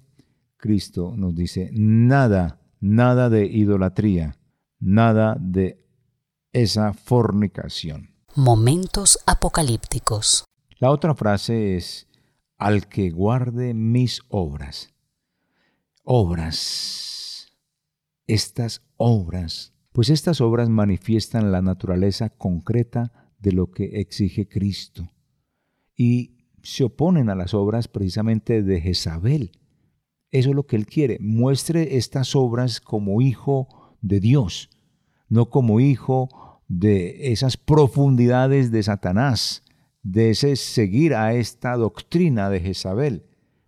Cristo 0.55 1.15
nos 1.17 1.33
dice, 1.33 1.71
nada, 1.73 2.61
nada 2.79 3.31
de 3.31 3.47
idolatría, 3.47 4.37
nada 4.79 5.35
de 5.39 5.83
esa 6.51 6.93
fornicación. 6.93 8.11
Momentos 8.35 9.17
apocalípticos. 9.25 10.45
La 10.77 10.91
otra 10.91 11.15
frase 11.15 11.75
es, 11.75 12.07
al 12.59 12.87
que 12.87 13.09
guarde 13.09 13.73
mis 13.73 14.21
obras. 14.29 14.93
Obras. 16.03 17.51
estas 18.27 18.83
obras? 18.97 19.73
Pues 19.91 20.11
estas 20.11 20.39
obras 20.39 20.69
manifiestan 20.69 21.51
la 21.51 21.63
naturaleza 21.63 22.29
concreta 22.29 23.31
de 23.39 23.53
lo 23.53 23.71
que 23.71 24.01
exige 24.01 24.47
Cristo 24.47 25.09
y 25.95 26.32
se 26.63 26.85
oponen 26.85 27.29
a 27.29 27.35
las 27.35 27.53
obras 27.53 27.87
precisamente 27.87 28.63
de 28.63 28.81
Jezabel. 28.81 29.51
Eso 30.31 30.49
es 30.49 30.55
lo 30.55 30.65
que 30.65 30.77
él 30.77 30.87
quiere. 30.87 31.17
Muestre 31.19 31.97
estas 31.97 32.35
obras 32.35 32.81
como 32.81 33.21
hijo 33.21 33.67
de 34.01 34.19
Dios, 34.19 34.69
no 35.29 35.49
como 35.49 35.79
hijo 35.79 36.61
de 36.67 37.31
esas 37.31 37.57
profundidades 37.57 38.71
de 38.71 38.81
Satanás, 38.81 39.63
de 40.01 40.31
ese 40.31 40.55
seguir 40.55 41.13
a 41.13 41.33
esta 41.33 41.75
doctrina 41.75 42.49
de 42.49 42.61
Jezabel. 42.61 43.25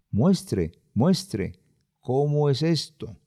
Muestre, 0.09 0.71
muestre 0.93 1.59
cómo 1.99 2.49
es 2.49 2.63
esto. 2.63 3.19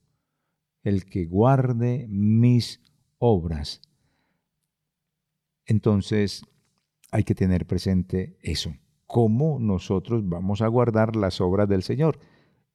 El 0.82 1.04
que 1.04 1.26
guarde 1.26 2.06
mis 2.08 2.80
obras. 3.18 3.82
Entonces 5.66 6.42
hay 7.10 7.24
que 7.24 7.34
tener 7.34 7.66
presente 7.66 8.38
eso. 8.42 8.74
¿Cómo 9.08 9.58
nosotros 9.58 10.28
vamos 10.28 10.60
a 10.60 10.68
guardar 10.68 11.16
las 11.16 11.40
obras 11.40 11.66
del 11.66 11.82
Señor? 11.82 12.20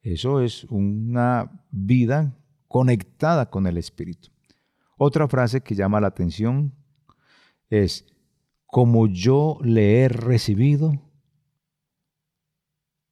Eso 0.02 0.42
es 0.42 0.64
una 0.66 1.68
vida 1.70 2.36
conectada 2.68 3.52
con 3.52 3.68
el 3.68 3.78
Espíritu. 3.78 4.30
Otra 4.98 5.28
frase 5.28 5.62
que 5.62 5.76
llama 5.76 6.02
la 6.02 6.08
atención 6.08 6.74
es, 7.70 8.08
como 8.66 9.06
yo 9.06 9.60
le 9.62 10.02
he 10.02 10.10
recibido 10.10 10.94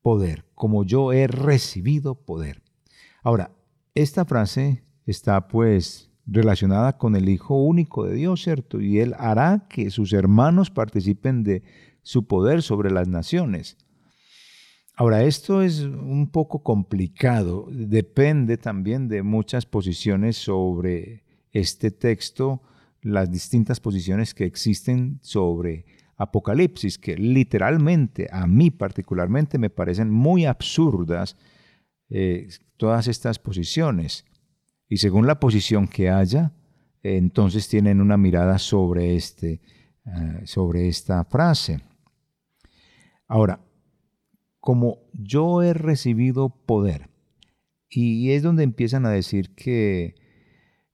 poder, 0.01 0.45
como 0.55 0.83
yo 0.83 1.13
he 1.13 1.27
recibido 1.27 2.15
poder. 2.15 2.63
Ahora, 3.21 3.51
esta 3.93 4.25
frase 4.25 4.83
está 5.05 5.47
pues 5.47 6.11
relacionada 6.25 6.97
con 6.97 7.15
el 7.15 7.29
Hijo 7.29 7.53
único 7.53 8.03
de 8.05 8.15
Dios, 8.15 8.41
¿cierto? 8.41 8.81
Y 8.81 8.99
Él 8.99 9.13
hará 9.19 9.67
que 9.69 9.91
sus 9.91 10.11
hermanos 10.11 10.71
participen 10.71 11.43
de 11.43 11.61
su 12.03 12.27
poder 12.27 12.61
sobre 12.61 12.91
las 12.91 13.07
naciones. 13.07 13.77
Ahora, 14.95 15.23
esto 15.23 15.61
es 15.61 15.79
un 15.81 16.29
poco 16.31 16.63
complicado, 16.63 17.67
depende 17.71 18.57
también 18.57 19.07
de 19.07 19.23
muchas 19.23 19.65
posiciones 19.65 20.37
sobre 20.37 21.23
este 21.51 21.91
texto 21.91 22.61
las 23.01 23.31
distintas 23.31 23.79
posiciones 23.79 24.33
que 24.33 24.45
existen 24.45 25.19
sobre 25.21 25.85
Apocalipsis, 26.17 26.97
que 26.97 27.17
literalmente, 27.17 28.27
a 28.31 28.45
mí 28.45 28.69
particularmente, 28.69 29.57
me 29.57 29.69
parecen 29.69 30.11
muy 30.11 30.45
absurdas 30.45 31.35
eh, 32.09 32.47
todas 32.77 33.07
estas 33.07 33.39
posiciones. 33.39 34.25
Y 34.87 34.97
según 34.97 35.25
la 35.25 35.39
posición 35.39 35.87
que 35.87 36.09
haya, 36.09 36.51
entonces 37.01 37.67
tienen 37.67 38.01
una 38.01 38.17
mirada 38.17 38.59
sobre, 38.59 39.15
este, 39.15 39.61
eh, 40.05 40.41
sobre 40.43 40.87
esta 40.87 41.23
frase. 41.23 41.79
Ahora, 43.31 43.61
como 44.59 44.97
yo 45.13 45.63
he 45.63 45.73
recibido 45.73 46.49
poder, 46.49 47.09
y 47.89 48.31
es 48.31 48.43
donde 48.43 48.63
empiezan 48.63 49.05
a 49.05 49.09
decir 49.09 49.55
que 49.55 50.15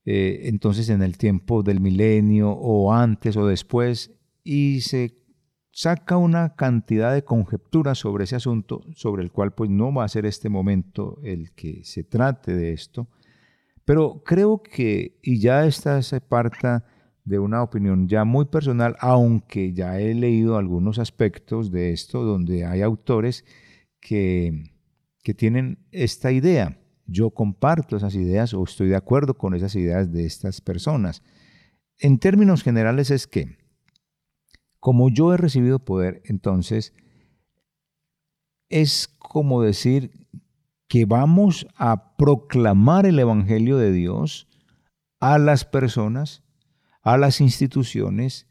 eh, 0.04 0.42
entonces 0.44 0.88
en 0.88 1.02
el 1.02 1.18
tiempo 1.18 1.64
del 1.64 1.80
milenio 1.80 2.52
o 2.52 2.92
antes 2.92 3.36
o 3.36 3.44
después 3.44 4.12
y 4.44 4.82
se 4.82 5.16
saca 5.72 6.16
una 6.16 6.54
cantidad 6.54 7.12
de 7.12 7.24
conjeturas 7.24 7.98
sobre 7.98 8.22
ese 8.22 8.36
asunto, 8.36 8.82
sobre 8.94 9.24
el 9.24 9.32
cual 9.32 9.52
pues 9.52 9.68
no 9.68 9.92
va 9.92 10.04
a 10.04 10.08
ser 10.08 10.24
este 10.24 10.48
momento 10.48 11.18
el 11.24 11.50
que 11.56 11.82
se 11.82 12.04
trate 12.04 12.54
de 12.54 12.72
esto, 12.72 13.08
pero 13.84 14.22
creo 14.24 14.62
que, 14.62 15.18
y 15.24 15.40
ya 15.40 15.66
esta 15.66 16.02
se 16.02 16.20
parta 16.20 16.84
de 17.28 17.38
una 17.38 17.62
opinión 17.62 18.08
ya 18.08 18.24
muy 18.24 18.46
personal, 18.46 18.96
aunque 19.00 19.72
ya 19.72 20.00
he 20.00 20.14
leído 20.14 20.56
algunos 20.56 20.98
aspectos 20.98 21.70
de 21.70 21.92
esto 21.92 22.24
donde 22.24 22.64
hay 22.64 22.82
autores 22.82 23.44
que, 24.00 24.72
que 25.22 25.34
tienen 25.34 25.78
esta 25.92 26.32
idea 26.32 26.78
yo 27.08 27.30
comparto 27.30 27.96
esas 27.96 28.14
ideas 28.14 28.54
o 28.54 28.62
estoy 28.62 28.88
de 28.88 28.96
acuerdo 28.96 29.34
con 29.34 29.54
esas 29.54 29.74
ideas 29.74 30.12
de 30.12 30.26
estas 30.26 30.60
personas. 30.60 31.22
En 31.98 32.18
términos 32.18 32.62
generales 32.62 33.10
es 33.10 33.26
que, 33.26 33.56
como 34.78 35.08
yo 35.08 35.32
he 35.32 35.38
recibido 35.38 35.80
poder, 35.80 36.22
entonces 36.26 36.92
es 38.68 39.08
como 39.08 39.62
decir 39.62 40.28
que 40.86 41.06
vamos 41.06 41.66
a 41.76 42.16
proclamar 42.16 43.06
el 43.06 43.18
Evangelio 43.18 43.78
de 43.78 43.90
Dios 43.90 44.46
a 45.18 45.38
las 45.38 45.64
personas, 45.64 46.44
a 47.08 47.16
las 47.16 47.40
instituciones, 47.40 48.46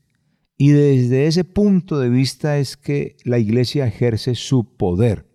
y 0.57 0.69
desde 0.69 1.27
ese 1.27 1.43
punto 1.43 1.99
de 1.99 2.09
vista 2.09 2.57
es 2.57 2.75
que 2.75 3.15
la 3.23 3.37
iglesia 3.37 3.85
ejerce 3.85 4.33
su 4.33 4.75
poder, 4.75 5.27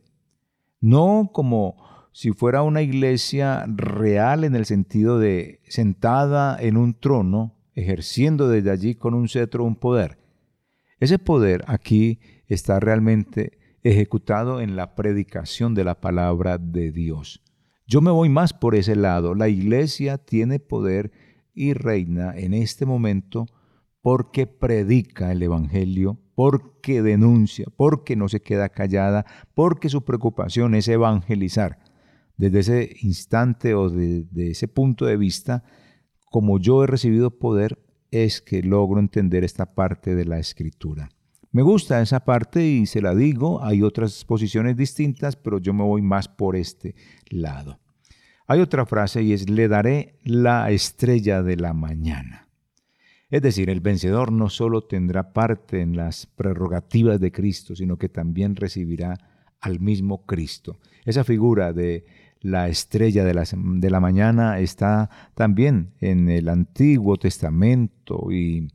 no 0.80 1.30
como 1.32 1.76
si 2.10 2.32
fuera 2.32 2.62
una 2.62 2.82
iglesia 2.82 3.64
real 3.68 4.42
en 4.42 4.56
el 4.56 4.66
sentido 4.66 5.20
de 5.20 5.60
sentada 5.68 6.60
en 6.60 6.76
un 6.76 6.94
trono, 6.98 7.54
ejerciendo 7.76 8.48
desde 8.48 8.72
allí 8.72 8.96
con 8.96 9.14
un 9.14 9.28
cetro 9.28 9.62
un 9.62 9.76
poder. 9.76 10.18
Ese 10.98 11.20
poder 11.20 11.64
aquí 11.68 12.18
está 12.48 12.80
realmente 12.80 13.58
ejecutado 13.84 14.60
en 14.60 14.74
la 14.74 14.96
predicación 14.96 15.74
de 15.74 15.84
la 15.84 16.00
palabra 16.00 16.58
de 16.58 16.90
Dios. 16.90 17.40
Yo 17.86 18.00
me 18.00 18.10
voy 18.10 18.28
más 18.28 18.52
por 18.52 18.74
ese 18.74 18.96
lado. 18.96 19.36
La 19.36 19.48
iglesia 19.48 20.18
tiene 20.18 20.58
poder 20.58 21.12
y 21.54 21.74
reina 21.74 22.36
en 22.36 22.54
este 22.54 22.86
momento 22.86 23.46
porque 24.00 24.46
predica 24.46 25.30
el 25.32 25.42
Evangelio, 25.42 26.18
porque 26.34 27.02
denuncia, 27.02 27.66
porque 27.76 28.16
no 28.16 28.28
se 28.28 28.40
queda 28.40 28.68
callada, 28.68 29.24
porque 29.54 29.88
su 29.88 30.04
preocupación 30.04 30.74
es 30.74 30.88
evangelizar 30.88 31.78
desde 32.36 32.58
ese 32.58 32.96
instante 33.02 33.74
o 33.74 33.88
de, 33.88 34.26
ese 34.34 34.68
punto 34.68 35.06
de 35.06 35.16
vista, 35.16 35.64
como 36.24 36.58
yo 36.58 36.82
he 36.82 36.86
recibido 36.86 37.38
poder, 37.38 37.78
es 38.10 38.40
que 38.40 38.62
logro 38.62 39.00
entender 39.00 39.44
esta 39.44 39.74
parte 39.74 40.14
de 40.14 40.24
la 40.24 40.38
escritura. 40.38 41.08
Me 41.50 41.62
gusta 41.62 42.00
esa 42.00 42.24
parte 42.24 42.66
y 42.66 42.86
se 42.86 43.02
la 43.02 43.14
digo, 43.14 43.62
hay 43.62 43.82
otras 43.82 44.24
posiciones 44.24 44.76
distintas, 44.76 45.36
pero 45.36 45.58
yo 45.58 45.72
me 45.72 45.84
voy 45.84 46.02
más 46.02 46.28
por 46.28 46.56
este 46.56 46.94
lado. 47.30 47.78
Hay 48.52 48.60
otra 48.60 48.84
frase 48.84 49.22
y 49.22 49.32
es, 49.32 49.48
le 49.48 49.66
daré 49.66 50.18
la 50.24 50.70
estrella 50.70 51.42
de 51.42 51.56
la 51.56 51.72
mañana. 51.72 52.50
Es 53.30 53.40
decir, 53.40 53.70
el 53.70 53.80
vencedor 53.80 54.30
no 54.30 54.50
solo 54.50 54.84
tendrá 54.84 55.32
parte 55.32 55.80
en 55.80 55.96
las 55.96 56.26
prerrogativas 56.26 57.18
de 57.18 57.32
Cristo, 57.32 57.74
sino 57.74 57.96
que 57.96 58.10
también 58.10 58.54
recibirá 58.54 59.16
al 59.58 59.80
mismo 59.80 60.26
Cristo. 60.26 60.78
Esa 61.06 61.24
figura 61.24 61.72
de 61.72 62.04
la 62.40 62.68
estrella 62.68 63.24
de 63.24 63.32
la, 63.32 63.44
de 63.56 63.90
la, 63.90 64.00
mañana 64.00 64.58
está 64.58 65.08
también 65.34 65.94
en 66.00 66.28
el 66.28 66.50
Antiguo 66.50 67.16
Testamento 67.16 68.30
y 68.30 68.68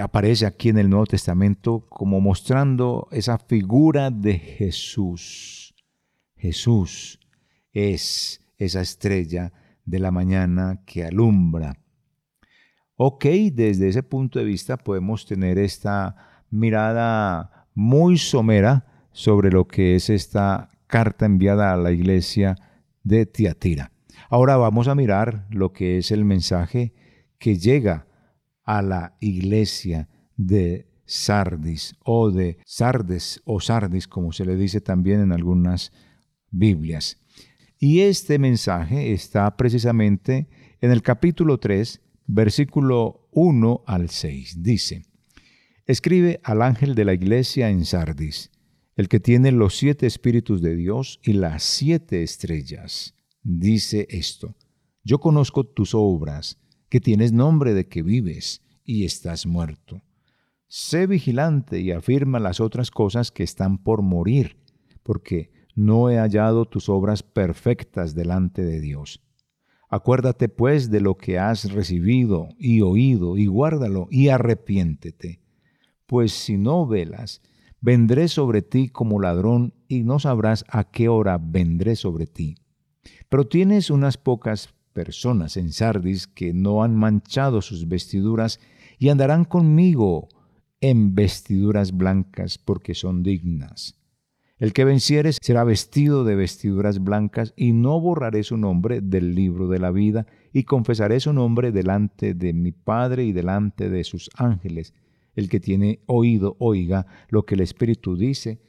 aparece 0.00 0.46
aquí 0.46 0.68
en 0.68 0.78
el 0.78 0.88
Nuevo 0.88 1.06
Testamento 1.06 1.84
como 1.88 2.20
mostrando 2.20 3.08
esa 3.10 3.38
figura 3.38 4.12
de 4.12 4.38
Jesús. 4.38 5.74
Jesús 6.36 7.18
es 7.72 8.40
esa 8.64 8.80
estrella 8.80 9.52
de 9.84 9.98
la 9.98 10.10
mañana 10.10 10.82
que 10.86 11.04
alumbra. 11.04 11.74
Ok, 12.96 13.24
desde 13.52 13.88
ese 13.88 14.02
punto 14.02 14.38
de 14.38 14.44
vista 14.44 14.76
podemos 14.76 15.26
tener 15.26 15.58
esta 15.58 16.16
mirada 16.50 17.68
muy 17.74 18.18
somera 18.18 18.86
sobre 19.12 19.50
lo 19.50 19.66
que 19.66 19.96
es 19.96 20.10
esta 20.10 20.70
carta 20.86 21.26
enviada 21.26 21.72
a 21.72 21.76
la 21.76 21.92
iglesia 21.92 22.56
de 23.02 23.26
Tiatira. 23.26 23.90
Ahora 24.30 24.56
vamos 24.56 24.88
a 24.88 24.94
mirar 24.94 25.46
lo 25.50 25.72
que 25.72 25.98
es 25.98 26.10
el 26.10 26.24
mensaje 26.24 26.94
que 27.38 27.58
llega 27.58 28.06
a 28.64 28.80
la 28.80 29.16
iglesia 29.20 30.08
de 30.36 30.88
Sardis 31.04 31.96
o 32.04 32.30
de 32.30 32.58
Sardes 32.64 33.42
o 33.44 33.60
Sardis, 33.60 34.08
como 34.08 34.32
se 34.32 34.44
le 34.44 34.56
dice 34.56 34.80
también 34.80 35.20
en 35.20 35.32
algunas 35.32 35.92
Biblias. 36.50 37.23
Y 37.86 38.00
este 38.00 38.38
mensaje 38.38 39.12
está 39.12 39.58
precisamente 39.58 40.48
en 40.80 40.90
el 40.90 41.02
capítulo 41.02 41.58
3, 41.58 42.00
versículo 42.24 43.28
1 43.32 43.84
al 43.86 44.08
6. 44.08 44.62
Dice, 44.62 45.04
escribe 45.84 46.40
al 46.44 46.62
ángel 46.62 46.94
de 46.94 47.04
la 47.04 47.12
iglesia 47.12 47.68
en 47.68 47.84
Sardis 47.84 48.50
el 48.96 49.10
que 49.10 49.20
tiene 49.20 49.52
los 49.52 49.76
siete 49.76 50.06
espíritus 50.06 50.62
de 50.62 50.76
Dios 50.76 51.20
y 51.22 51.34
las 51.34 51.62
siete 51.62 52.22
estrellas, 52.22 53.16
dice 53.42 54.06
esto, 54.08 54.56
yo 55.02 55.18
conozco 55.18 55.64
tus 55.64 55.94
obras, 55.94 56.58
que 56.88 57.00
tienes 57.00 57.34
nombre 57.34 57.74
de 57.74 57.86
que 57.86 58.02
vives 58.02 58.62
y 58.82 59.04
estás 59.04 59.44
muerto. 59.44 60.00
Sé 60.68 61.06
vigilante 61.06 61.80
y 61.80 61.90
afirma 61.90 62.40
las 62.40 62.60
otras 62.60 62.90
cosas 62.90 63.30
que 63.30 63.42
están 63.42 63.76
por 63.76 64.00
morir, 64.00 64.56
porque 65.02 65.52
no 65.74 66.10
he 66.10 66.18
hallado 66.18 66.66
tus 66.66 66.88
obras 66.88 67.22
perfectas 67.22 68.14
delante 68.14 68.64
de 68.64 68.80
Dios. 68.80 69.20
Acuérdate 69.88 70.48
pues 70.48 70.90
de 70.90 71.00
lo 71.00 71.16
que 71.16 71.38
has 71.38 71.72
recibido 71.72 72.48
y 72.58 72.80
oído, 72.80 73.36
y 73.36 73.46
guárdalo, 73.46 74.08
y 74.10 74.28
arrepiéntete. 74.28 75.40
Pues 76.06 76.32
si 76.32 76.56
no 76.56 76.86
velas, 76.86 77.42
vendré 77.80 78.28
sobre 78.28 78.62
ti 78.62 78.88
como 78.88 79.20
ladrón, 79.20 79.74
y 79.86 80.02
no 80.02 80.18
sabrás 80.18 80.64
a 80.68 80.84
qué 80.84 81.08
hora 81.08 81.38
vendré 81.38 81.96
sobre 81.96 82.26
ti. 82.26 82.56
Pero 83.28 83.46
tienes 83.46 83.90
unas 83.90 84.16
pocas 84.16 84.74
personas 84.92 85.56
en 85.56 85.72
Sardis 85.72 86.26
que 86.26 86.52
no 86.52 86.82
han 86.82 86.96
manchado 86.96 87.62
sus 87.62 87.86
vestiduras, 87.86 88.58
y 88.98 89.10
andarán 89.10 89.44
conmigo 89.44 90.28
en 90.80 91.14
vestiduras 91.14 91.92
blancas, 91.92 92.58
porque 92.58 92.94
son 92.94 93.22
dignas. 93.22 94.03
El 94.58 94.72
que 94.72 94.84
venciere 94.84 95.32
será 95.32 95.64
vestido 95.64 96.24
de 96.24 96.36
vestiduras 96.36 97.02
blancas, 97.02 97.52
y 97.56 97.72
no 97.72 98.00
borraré 98.00 98.44
su 98.44 98.56
nombre 98.56 99.00
del 99.00 99.34
libro 99.34 99.68
de 99.68 99.80
la 99.80 99.90
vida, 99.90 100.26
y 100.52 100.62
confesaré 100.62 101.18
su 101.18 101.32
nombre 101.32 101.72
delante 101.72 102.34
de 102.34 102.52
mi 102.52 102.70
Padre 102.70 103.24
y 103.24 103.32
delante 103.32 103.90
de 103.90 104.04
sus 104.04 104.30
ángeles. 104.34 104.94
El 105.34 105.48
que 105.48 105.58
tiene 105.58 106.00
oído, 106.06 106.56
oiga 106.60 107.06
lo 107.28 107.44
que 107.44 107.56
el 107.56 107.62
Espíritu 107.62 108.16
dice 108.16 108.60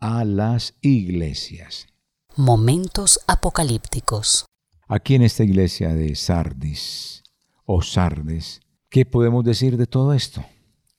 a 0.00 0.24
las 0.24 0.74
iglesias. 0.80 1.86
Momentos 2.36 3.20
apocalípticos. 3.26 4.46
Aquí 4.88 5.14
en 5.16 5.22
esta 5.22 5.44
iglesia 5.44 5.94
de 5.94 6.14
Sardis, 6.14 7.22
o 7.64 7.82
Sardes, 7.82 8.60
¿qué 8.88 9.04
podemos 9.04 9.44
decir 9.44 9.76
de 9.76 9.86
todo 9.86 10.14
esto? 10.14 10.44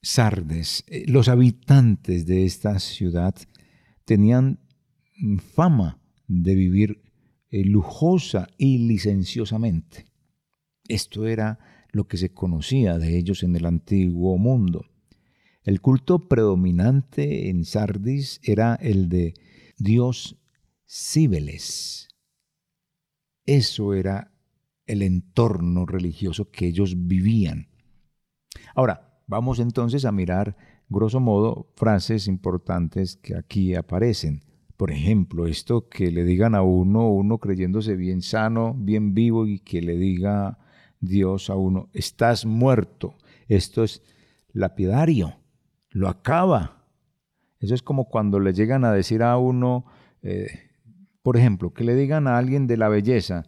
Sardes, 0.02 0.84
eh, 0.88 1.06
los 1.08 1.28
habitantes 1.28 2.26
de 2.28 2.45
esta 2.45 2.80
ciudad 2.80 3.36
tenían 4.08 4.62
fama 5.54 6.00
de 6.28 6.56
vivir 6.56 7.02
eh, 7.50 7.65
lujosa 7.65 8.48
y 8.58 8.88
licenciosamente. 8.88 10.06
Esto 10.88 11.28
era 11.28 11.60
lo 11.91 12.08
que 12.08 12.15
se 12.15 12.34
conocía 12.34 12.98
de 12.98 13.17
ellos 13.17 13.43
en 13.43 13.58
el 13.58 13.65
antiguo 13.65 14.38
mundo. 14.38 14.86
El 15.62 15.82
culto 15.82 16.30
predominante 16.30 17.50
en 17.50 17.65
Sardis 17.65 18.39
era 18.43 18.76
el 18.76 19.10
de 19.10 19.34
Dios 19.78 20.38
Cibeles. 20.88 22.08
Eso 23.46 23.93
era 23.93 24.32
el 24.86 25.02
entorno 25.02 25.86
religioso 25.86 26.50
que 26.50 26.67
ellos 26.67 27.08
vivían. 27.08 27.67
Ahora, 28.74 29.22
vamos 29.28 29.60
entonces 29.60 30.06
a 30.06 30.13
mirar 30.13 30.56
grosso 30.89 31.19
modo, 31.19 31.67
frases 31.76 32.28
importantes 32.28 33.17
que 33.17 33.36
aquí 33.36 33.76
aparecen. 33.76 34.43
Por 34.78 34.91
ejemplo, 34.91 35.47
esto 35.47 35.89
que 35.89 36.12
le 36.12 36.23
digan 36.23 36.56
a 36.56 36.62
uno, 36.62 37.10
uno 37.10 37.39
creyéndose 37.39 37.95
bien 37.95 38.21
sano, 38.21 38.76
bien 38.78 39.13
vivo, 39.13 39.47
y 39.47 39.60
que 39.60 39.82
le 39.82 39.97
diga 39.97 40.60
Dios 41.00 41.50
a 41.50 41.56
uno, 41.56 41.89
estás 41.93 42.45
muerto. 42.45 43.15
Esto 43.47 43.84
es 43.84 44.04
lapidario, 44.54 45.36
lo 45.89 46.08
acaba. 46.08 46.86
Eso 47.60 47.73
es 47.73 47.82
como 47.82 48.06
cuando 48.06 48.39
le 48.39 48.54
llegan 48.54 48.86
a 48.86 48.93
decir 48.93 49.23
a 49.23 49.38
uno, 49.38 49.86
eh, 50.21 50.47
por 51.23 51.38
ejemplo, 51.38 51.73
que 51.73 51.84
le 51.84 51.95
digan 51.95 52.28
a 52.28 52.38
alguien 52.38 52.67
de 52.67 52.78
la 52.78 52.88
belleza, 52.88 53.45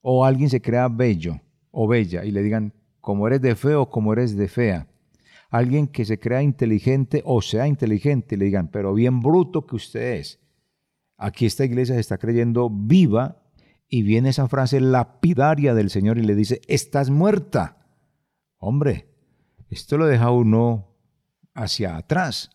o 0.00 0.24
alguien 0.24 0.48
se 0.48 0.62
crea 0.62 0.88
bello 0.88 1.40
o 1.72 1.88
bella, 1.88 2.24
y 2.24 2.30
le 2.30 2.42
digan, 2.42 2.72
como 3.00 3.26
eres 3.26 3.42
de 3.42 3.56
feo, 3.56 3.90
como 3.90 4.12
eres 4.12 4.36
de 4.36 4.48
fea 4.48 4.86
alguien 5.48 5.88
que 5.88 6.04
se 6.04 6.18
crea 6.18 6.42
inteligente 6.42 7.22
o 7.24 7.42
sea 7.42 7.66
inteligente, 7.66 8.36
le 8.36 8.46
digan, 8.46 8.68
pero 8.70 8.94
bien 8.94 9.20
bruto 9.20 9.66
que 9.66 9.76
usted 9.76 10.14
es. 10.14 10.40
Aquí 11.16 11.46
esta 11.46 11.64
iglesia 11.64 11.94
se 11.94 12.00
está 12.00 12.18
creyendo 12.18 12.70
viva 12.70 13.42
y 13.88 14.02
viene 14.02 14.28
esa 14.28 14.48
frase 14.48 14.80
lapidaria 14.80 15.74
del 15.74 15.90
Señor 15.90 16.18
y 16.18 16.22
le 16.22 16.34
dice, 16.34 16.60
estás 16.68 17.10
muerta. 17.10 17.86
Hombre, 18.58 19.08
esto 19.70 19.96
lo 19.96 20.06
deja 20.06 20.30
uno 20.30 20.94
hacia 21.54 21.96
atrás. 21.96 22.50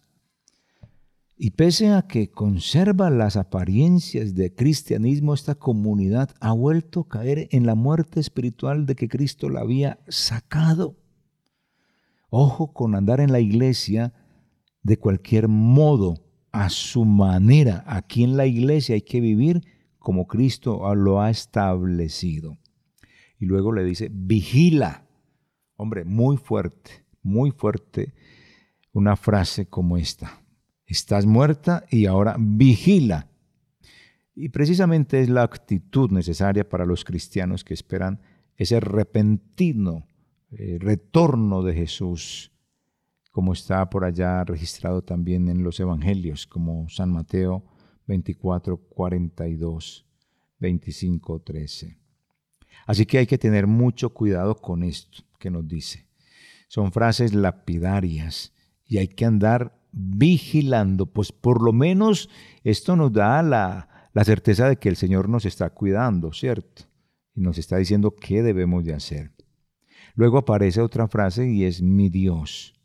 Y 1.36 1.52
pese 1.52 1.90
a 1.90 2.04
que 2.04 2.30
conserva 2.30 3.10
las 3.10 3.36
apariencias 3.36 4.36
de 4.36 4.54
cristianismo, 4.54 5.34
esta 5.34 5.56
comunidad 5.56 6.30
ha 6.40 6.54
vuelto 6.54 7.02
a 7.02 7.08
caer 7.10 7.48
en 7.52 7.66
la 7.66 7.76
muerte 7.76 8.20
espiritual 8.20 8.86
de 8.86 8.96
que 8.96 9.10
Cristo 9.10 9.50
la 9.50 9.62
había 9.62 10.00
sacado. 10.08 11.03
Ojo 12.36 12.74
con 12.74 12.96
andar 12.96 13.20
en 13.20 13.32
la 13.32 13.40
iglesia 13.40 14.12
de 14.82 14.98
cualquier 14.98 15.48
modo, 15.48 16.16
a 16.52 16.70
su 16.70 17.06
manera. 17.06 17.84
Aquí 17.86 18.24
en 18.24 18.38
la 18.38 18.48
iglesia 18.48 18.96
hay 18.96 19.04
que 19.04 19.22
vivir 19.22 19.62
como 20.00 20.26
Cristo 20.26 20.96
lo 20.96 21.22
ha 21.22 21.30
establecido. 21.30 22.58
Y 23.38 23.46
luego 23.46 23.72
le 23.72 23.84
dice, 23.84 24.10
vigila. 24.12 25.06
Hombre, 25.76 26.06
muy 26.06 26.38
fuerte, 26.38 27.06
muy 27.22 27.52
fuerte 27.52 28.16
una 28.94 29.16
frase 29.16 29.68
como 29.68 29.98
esta. 29.98 30.42
Estás 30.88 31.28
muerta 31.28 31.86
y 31.92 32.08
ahora 32.08 32.36
vigila. 32.40 33.28
Y 34.34 34.50
precisamente 34.50 35.22
es 35.22 35.30
la 35.30 35.44
actitud 35.44 36.10
necesaria 36.10 36.68
para 36.68 36.88
los 36.88 37.06
cristianos 37.06 37.64
que 37.64 37.76
esperan 37.76 38.22
ese 38.58 38.80
repentino 38.80 40.08
eh, 40.58 40.78
retorno 40.80 41.64
de 41.64 41.74
Jesús, 41.74 42.52
como 43.32 43.54
está 43.54 43.90
por 43.90 44.06
allá 44.06 44.44
registrado 44.44 45.02
también 45.02 45.50
en 45.50 45.64
los 45.64 45.80
evangelios, 45.80 46.46
como 46.46 46.88
San 46.90 47.12
Mateo 47.12 47.66
24, 48.08 48.78
42, 48.78 50.06
25, 50.60 51.42
13. 51.42 51.98
Así 52.86 53.06
que 53.06 53.18
hay 53.18 53.26
que 53.26 53.38
tener 53.38 53.66
mucho 53.68 54.14
cuidado 54.14 54.56
con 54.56 54.84
esto 54.84 55.24
que 55.40 55.50
nos 55.50 55.68
dice. 55.68 56.08
Son 56.68 56.92
frases 56.92 57.34
lapidarias 57.34 58.54
y 58.86 58.98
hay 58.98 59.08
que 59.08 59.26
andar 59.26 59.80
vigilando, 59.92 61.06
pues 61.06 61.32
por 61.32 61.62
lo 61.64 61.72
menos 61.72 62.30
esto 62.64 62.96
nos 62.96 63.14
da 63.14 63.42
la, 63.44 64.10
la 64.14 64.24
certeza 64.24 64.68
de 64.70 64.78
que 64.78 64.90
el 64.90 64.96
Señor 64.96 65.30
nos 65.30 65.46
está 65.46 65.70
cuidando, 65.70 66.34
¿cierto? 66.34 66.84
Y 67.36 67.42
nos 67.42 67.58
está 67.58 67.78
diciendo 67.78 68.16
qué 68.16 68.44
debemos 68.44 68.84
de 68.84 68.94
hacer. 68.94 69.32
Luego 70.16 70.38
aparece 70.38 70.82
otra 70.82 71.08
frase 71.08 71.50
y 71.50 71.66
es 71.66 71.82
mi 71.82 72.10
Dios. 72.10 72.76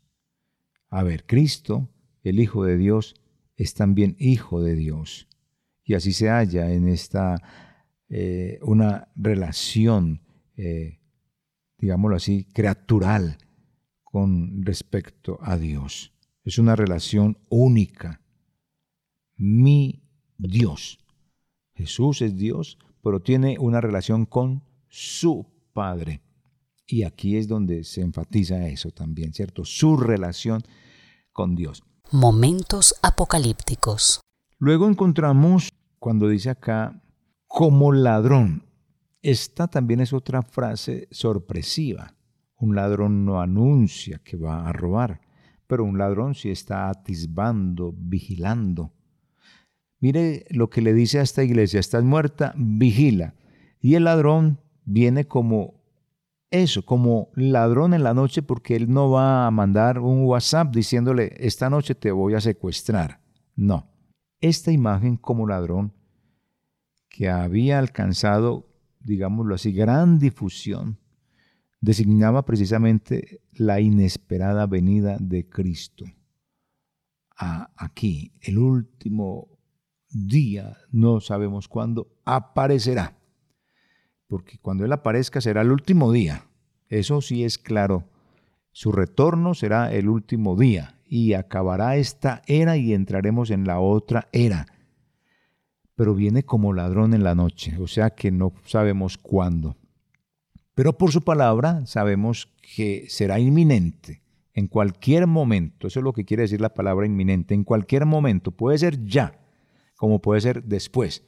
A 0.89 1.03
ver, 1.03 1.25
Cristo, 1.25 1.89
el 2.23 2.39
Hijo 2.39 2.63
de 2.63 2.77
Dios, 2.77 3.15
es 3.55 3.73
también 3.73 4.15
Hijo 4.19 4.61
de 4.61 4.75
Dios. 4.75 5.27
Y 5.83 5.93
así 5.93 6.13
se 6.13 6.29
halla 6.29 6.71
en 6.71 6.87
esta 6.87 7.41
eh, 8.09 8.59
una 8.63 9.09
relación, 9.15 10.21
eh, 10.57 10.99
digámoslo 11.77 12.15
así, 12.15 12.45
creatural 12.45 13.37
con 14.03 14.63
respecto 14.63 15.37
a 15.41 15.57
Dios. 15.57 16.13
Es 16.43 16.57
una 16.57 16.75
relación 16.75 17.37
única. 17.49 18.21
Mi 19.35 20.01
Dios. 20.37 20.97
Jesús 21.73 22.21
es 22.21 22.35
Dios, 22.35 22.79
pero 23.03 23.21
tiene 23.21 23.57
una 23.59 23.81
relación 23.81 24.25
con 24.25 24.63
su 24.87 25.45
Padre. 25.73 26.21
Y 26.91 27.03
aquí 27.03 27.37
es 27.37 27.47
donde 27.47 27.83
se 27.83 28.01
enfatiza 28.01 28.67
eso 28.67 28.89
también, 28.89 29.31
¿cierto? 29.31 29.63
Su 29.63 29.95
relación 29.95 30.63
con 31.31 31.55
Dios. 31.55 31.83
Momentos 32.11 32.95
apocalípticos. 33.03 34.21
Luego 34.57 34.87
encontramos, 34.87 35.71
cuando 35.99 36.27
dice 36.27 36.49
acá, 36.49 36.99
como 37.45 37.91
ladrón. 37.91 38.63
Esta 39.21 39.67
también 39.67 39.99
es 39.99 40.13
otra 40.13 40.41
frase 40.41 41.07
sorpresiva. 41.11 42.15
Un 42.57 42.75
ladrón 42.75 43.23
no 43.23 43.39
anuncia 43.39 44.19
que 44.23 44.35
va 44.35 44.67
a 44.67 44.73
robar, 44.73 45.21
pero 45.67 45.83
un 45.83 45.99
ladrón 45.99 46.33
sí 46.33 46.49
está 46.49 46.89
atisbando, 46.89 47.93
vigilando. 47.95 48.93
Mire 49.99 50.47
lo 50.49 50.71
que 50.71 50.81
le 50.81 50.93
dice 50.93 51.19
a 51.19 51.23
esta 51.23 51.43
iglesia, 51.43 51.79
estás 51.79 52.03
muerta, 52.03 52.55
vigila. 52.57 53.35
Y 53.79 53.93
el 53.93 54.05
ladrón 54.05 54.59
viene 54.85 55.27
como 55.27 55.78
eso, 56.51 56.83
como 56.83 57.29
ladrón 57.35 57.93
en 57.93 58.03
la 58.03 58.13
noche, 58.13 58.41
porque 58.41 58.75
él 58.75 58.91
no 58.91 59.11
va 59.11 59.45
a 59.45 59.51
mandar 59.51 59.99
un 59.99 60.25
WhatsApp 60.25 60.73
diciéndole, 60.73 61.33
esta 61.37 61.69
noche 61.69 61.95
te 61.95 62.11
voy 62.11 62.33
a 62.33 62.41
secuestrar. 62.41 63.21
No. 63.55 63.91
Esta 64.41 64.71
imagen 64.71 65.17
como 65.17 65.47
ladrón, 65.47 65.93
que 67.09 67.29
había 67.29 67.77
alcanzado, 67.77 68.67
digámoslo 68.99 69.55
así, 69.55 69.73
gran 69.73 70.17
difusión, 70.17 70.99
designaba 71.81 72.45
precisamente 72.45 73.41
la 73.53 73.79
inesperada 73.79 74.65
venida 74.65 75.17
de 75.19 75.47
Cristo. 75.47 76.05
aquí, 77.35 78.33
el 78.41 78.57
último 78.57 79.59
día, 80.09 80.77
no 80.91 81.21
sabemos 81.21 81.67
cuándo, 81.67 82.19
aparecerá 82.25 83.18
porque 84.29 84.59
cuando 84.59 84.85
Él 84.85 84.93
aparezca 84.93 85.41
será 85.41 85.61
el 85.61 85.71
último 85.71 86.13
día. 86.13 86.45
Eso 86.87 87.19
sí 87.19 87.43
es 87.43 87.57
claro. 87.57 88.05
Su 88.71 88.91
retorno 88.91 89.55
será 89.55 89.91
el 89.91 90.07
último 90.07 90.55
día 90.55 90.95
y 91.05 91.33
acabará 91.33 91.97
esta 91.97 92.43
era 92.45 92.77
y 92.77 92.93
entraremos 92.93 93.49
en 93.49 93.65
la 93.65 93.79
otra 93.79 94.29
era. 94.31 94.67
Pero 95.95 96.13
viene 96.13 96.43
como 96.43 96.73
ladrón 96.73 97.13
en 97.13 97.23
la 97.23 97.35
noche, 97.35 97.75
o 97.79 97.87
sea 97.87 98.11
que 98.11 98.31
no 98.31 98.53
sabemos 98.65 99.17
cuándo. 99.17 99.75
Pero 100.75 100.97
por 100.97 101.11
su 101.11 101.23
palabra 101.23 101.85
sabemos 101.87 102.53
que 102.75 103.05
será 103.09 103.39
inminente 103.39 104.21
en 104.53 104.67
cualquier 104.67 105.25
momento. 105.25 105.87
Eso 105.87 105.99
es 105.99 106.03
lo 106.03 106.13
que 106.13 106.23
quiere 106.23 106.43
decir 106.43 106.61
la 106.61 106.73
palabra 106.73 107.05
inminente. 107.05 107.55
En 107.55 107.63
cualquier 107.63 108.05
momento. 108.05 108.51
Puede 108.51 108.77
ser 108.77 109.03
ya, 109.03 109.39
como 109.95 110.21
puede 110.21 110.41
ser 110.41 110.63
después. 110.63 111.23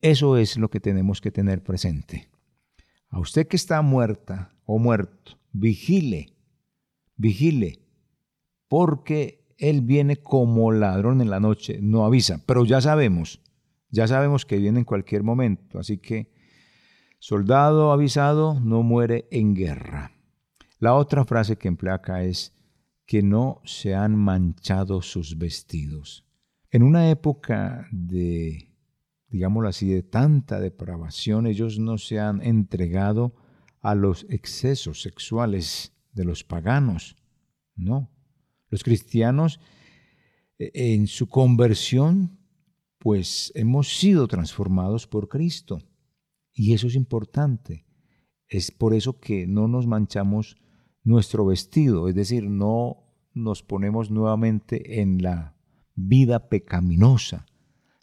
Eso 0.00 0.36
es 0.36 0.56
lo 0.56 0.70
que 0.70 0.80
tenemos 0.80 1.20
que 1.20 1.32
tener 1.32 1.62
presente. 1.62 2.28
A 3.10 3.18
usted 3.18 3.48
que 3.48 3.56
está 3.56 3.82
muerta 3.82 4.54
o 4.64 4.78
muerto, 4.78 5.38
vigile, 5.52 6.34
vigile, 7.16 7.80
porque 8.68 9.46
Él 9.56 9.80
viene 9.80 10.18
como 10.18 10.70
ladrón 10.70 11.20
en 11.20 11.30
la 11.30 11.40
noche, 11.40 11.80
no 11.82 12.04
avisa, 12.04 12.42
pero 12.46 12.64
ya 12.64 12.80
sabemos, 12.80 13.40
ya 13.90 14.06
sabemos 14.06 14.44
que 14.44 14.58
viene 14.58 14.80
en 14.80 14.84
cualquier 14.84 15.22
momento, 15.22 15.78
así 15.78 15.98
que 15.98 16.30
soldado 17.18 17.90
avisado 17.90 18.60
no 18.60 18.82
muere 18.82 19.26
en 19.30 19.54
guerra. 19.54 20.12
La 20.78 20.94
otra 20.94 21.24
frase 21.24 21.56
que 21.56 21.66
emplea 21.66 21.94
acá 21.94 22.22
es 22.22 22.54
que 23.04 23.22
no 23.22 23.62
se 23.64 23.94
han 23.94 24.14
manchado 24.14 25.02
sus 25.02 25.38
vestidos. 25.38 26.24
En 26.70 26.82
una 26.82 27.10
época 27.10 27.88
de, 27.90 28.67
digámoslo 29.28 29.68
así, 29.68 29.88
de 29.88 30.02
tanta 30.02 30.60
depravación, 30.60 31.46
ellos 31.46 31.78
no 31.78 31.98
se 31.98 32.18
han 32.18 32.42
entregado 32.42 33.34
a 33.80 33.94
los 33.94 34.26
excesos 34.28 35.02
sexuales 35.02 35.92
de 36.12 36.24
los 36.24 36.44
paganos. 36.44 37.16
No. 37.74 38.10
Los 38.70 38.82
cristianos 38.82 39.60
e, 40.58 40.94
en 40.94 41.06
su 41.06 41.28
conversión, 41.28 42.38
pues 42.98 43.52
hemos 43.54 43.96
sido 43.96 44.26
transformados 44.26 45.06
por 45.06 45.28
Cristo. 45.28 45.80
Y 46.52 46.72
eso 46.72 46.88
es 46.88 46.94
importante. 46.94 47.86
Es 48.48 48.70
por 48.70 48.94
eso 48.94 49.20
que 49.20 49.46
no 49.46 49.68
nos 49.68 49.86
manchamos 49.86 50.56
nuestro 51.04 51.46
vestido, 51.46 52.08
es 52.08 52.14
decir, 52.14 52.50
no 52.50 53.04
nos 53.32 53.62
ponemos 53.62 54.10
nuevamente 54.10 55.00
en 55.00 55.22
la 55.22 55.54
vida 55.94 56.48
pecaminosa, 56.48 57.46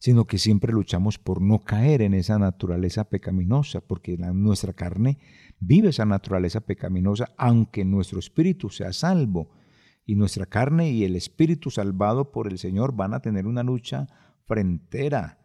sino 0.06 0.28
que 0.28 0.38
siempre 0.38 0.72
luchamos 0.72 1.18
por 1.18 1.41
no 1.41 1.63
caer 1.63 2.04
en 2.04 2.13
esa 2.13 2.38
naturaleza 2.38 3.10
pecaminosa, 3.10 3.82
porque 3.82 4.15
nuestra 4.18 4.72
carne 4.72 5.18
vive 5.60 5.89
esa 5.89 6.06
naturaleza 6.06 6.62
pecaminosa, 6.62 7.34
aunque 7.39 7.84
nuestro 7.86 8.20
espíritu 8.20 8.70
sea 8.70 8.94
salvo. 8.94 9.50
Y 10.06 10.13
nuestra 10.13 10.46
carne 10.46 10.91
y 10.91 11.06
el 11.06 11.15
espíritu 11.15 11.72
salvado 11.72 12.32
por 12.32 12.48
el 12.48 12.60
Señor 12.60 12.96
van 12.96 13.15
a 13.15 13.22
tener 13.22 13.48
una 13.48 13.63
lucha 13.63 14.06
frentera, 14.46 15.39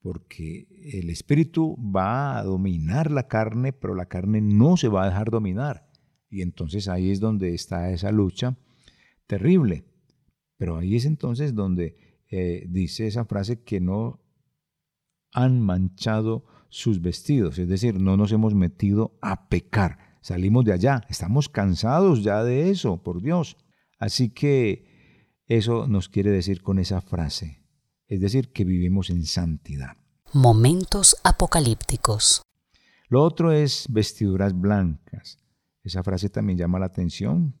porque 0.00 0.68
el 0.90 1.10
espíritu 1.10 1.76
va 1.78 2.38
a 2.38 2.44
dominar 2.44 3.10
la 3.10 3.28
carne, 3.28 3.74
pero 3.74 3.94
la 3.94 4.06
carne 4.06 4.40
no 4.40 4.78
se 4.78 4.88
va 4.88 5.02
a 5.02 5.08
dejar 5.10 5.28
dominar. 5.28 5.86
Y 6.30 6.40
entonces 6.40 6.88
ahí 6.88 7.10
es 7.10 7.20
donde 7.20 7.52
está 7.52 7.90
esa 7.90 8.10
lucha 8.10 8.56
terrible. 9.26 9.84
Pero 10.56 10.78
ahí 10.78 10.96
es 10.96 11.04
entonces 11.04 11.54
donde 11.54 12.07
eh, 12.30 12.66
dice 12.68 13.06
esa 13.06 13.24
frase 13.24 13.62
que 13.62 13.80
no 13.80 14.20
han 15.32 15.60
manchado 15.60 16.44
sus 16.68 17.00
vestidos, 17.00 17.58
es 17.58 17.68
decir, 17.68 17.98
no 18.00 18.16
nos 18.16 18.32
hemos 18.32 18.54
metido 18.54 19.18
a 19.22 19.48
pecar. 19.48 20.18
Salimos 20.20 20.64
de 20.64 20.72
allá, 20.72 21.02
estamos 21.08 21.48
cansados 21.48 22.22
ya 22.22 22.44
de 22.44 22.70
eso, 22.70 23.02
por 23.02 23.22
Dios. 23.22 23.56
Así 23.98 24.30
que 24.30 25.40
eso 25.46 25.86
nos 25.86 26.08
quiere 26.08 26.30
decir 26.30 26.62
con 26.62 26.78
esa 26.78 27.00
frase, 27.00 27.64
es 28.06 28.20
decir, 28.20 28.52
que 28.52 28.64
vivimos 28.64 29.08
en 29.08 29.24
santidad. 29.24 29.96
Momentos 30.34 31.16
apocalípticos. 31.24 32.42
Lo 33.08 33.22
otro 33.22 33.52
es 33.52 33.86
vestiduras 33.88 34.58
blancas. 34.58 35.38
Esa 35.82 36.02
frase 36.02 36.28
también 36.28 36.58
llama 36.58 36.78
la 36.78 36.86
atención 36.86 37.56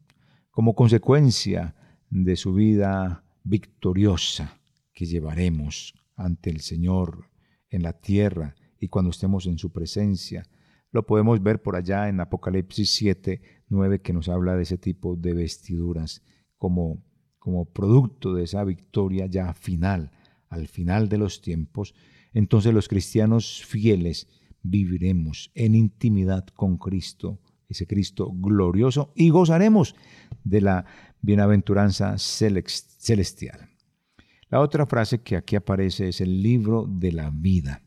como 0.50 0.74
consecuencia 0.74 1.74
de 2.10 2.36
su 2.36 2.52
vida 2.52 3.24
victoriosa 3.44 4.57
que 4.98 5.06
llevaremos 5.06 5.94
ante 6.16 6.50
el 6.50 6.60
Señor 6.60 7.30
en 7.70 7.84
la 7.84 7.92
tierra 7.92 8.56
y 8.80 8.88
cuando 8.88 9.12
estemos 9.12 9.46
en 9.46 9.56
su 9.56 9.70
presencia. 9.70 10.42
Lo 10.90 11.06
podemos 11.06 11.40
ver 11.40 11.62
por 11.62 11.76
allá 11.76 12.08
en 12.08 12.18
Apocalipsis 12.18 12.90
7, 12.94 13.40
9, 13.68 14.02
que 14.02 14.12
nos 14.12 14.28
habla 14.28 14.56
de 14.56 14.64
ese 14.64 14.76
tipo 14.76 15.14
de 15.14 15.34
vestiduras 15.34 16.24
como, 16.56 17.00
como 17.38 17.66
producto 17.66 18.34
de 18.34 18.42
esa 18.42 18.64
victoria 18.64 19.26
ya 19.26 19.54
final, 19.54 20.10
al 20.48 20.66
final 20.66 21.08
de 21.08 21.18
los 21.18 21.42
tiempos. 21.42 21.94
Entonces 22.32 22.74
los 22.74 22.88
cristianos 22.88 23.64
fieles 23.64 24.26
viviremos 24.62 25.52
en 25.54 25.76
intimidad 25.76 26.44
con 26.48 26.76
Cristo, 26.76 27.38
ese 27.68 27.86
Cristo 27.86 28.32
glorioso, 28.32 29.12
y 29.14 29.30
gozaremos 29.30 29.94
de 30.42 30.60
la 30.60 30.86
bienaventuranza 31.22 32.18
celestial. 32.18 33.77
La 34.50 34.60
otra 34.60 34.86
frase 34.86 35.20
que 35.20 35.36
aquí 35.36 35.56
aparece 35.56 36.08
es 36.08 36.20
el 36.20 36.42
libro 36.42 36.86
de 36.88 37.12
la 37.12 37.30
vida. 37.30 37.82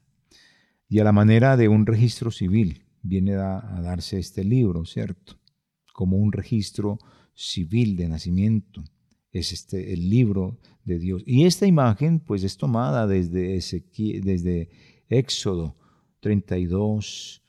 Y 0.87 0.99
a 0.99 1.03
la 1.03 1.11
manera 1.11 1.57
de 1.57 1.67
un 1.67 1.85
registro 1.85 2.29
civil 2.31 2.83
viene 3.01 3.33
a, 3.35 3.81
darse 3.81 4.19
este 4.19 4.43
libro, 4.43 4.85
¿cierto? 4.85 5.39
Como 5.93 6.17
un 6.17 6.31
registro 6.31 6.99
civil 7.33 7.95
de 7.95 8.09
nacimiento. 8.09 8.83
Es 9.31 9.53
este 9.53 9.93
el 9.93 10.09
libro 10.09 10.59
de 10.83 10.99
Dios. 10.99 11.23
Y 11.25 11.45
esta 11.45 11.65
imagen 11.65 12.19
pues 12.19 12.43
es 12.43 12.57
tomada 12.57 13.07
desde, 13.07 13.59
desde 14.21 14.69
Éxodo 15.07 15.77
32, 16.19 17.41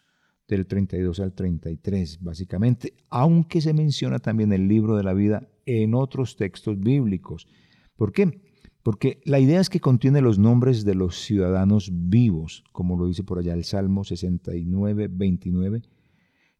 del 0.48 0.66
32 0.66 1.20
al 1.20 1.34
33, 1.34 2.22
básicamente, 2.22 2.94
aunque 3.08 3.60
se 3.60 3.74
menciona 3.74 4.18
también 4.20 4.52
el 4.52 4.68
libro 4.68 4.96
de 4.96 5.02
la 5.02 5.12
vida 5.12 5.48
en 5.66 5.94
otros 5.94 6.36
textos 6.36 6.78
bíblicos. 6.78 7.48
¿Por 7.96 8.12
qué? 8.12 8.51
Porque 8.82 9.20
la 9.24 9.38
idea 9.38 9.60
es 9.60 9.70
que 9.70 9.80
contiene 9.80 10.20
los 10.20 10.38
nombres 10.38 10.84
de 10.84 10.94
los 10.94 11.20
ciudadanos 11.20 11.90
vivos, 11.92 12.64
como 12.72 12.96
lo 12.96 13.06
dice 13.06 13.22
por 13.22 13.38
allá 13.38 13.54
el 13.54 13.64
Salmo 13.64 14.02
69, 14.02 15.08
29, 15.10 15.82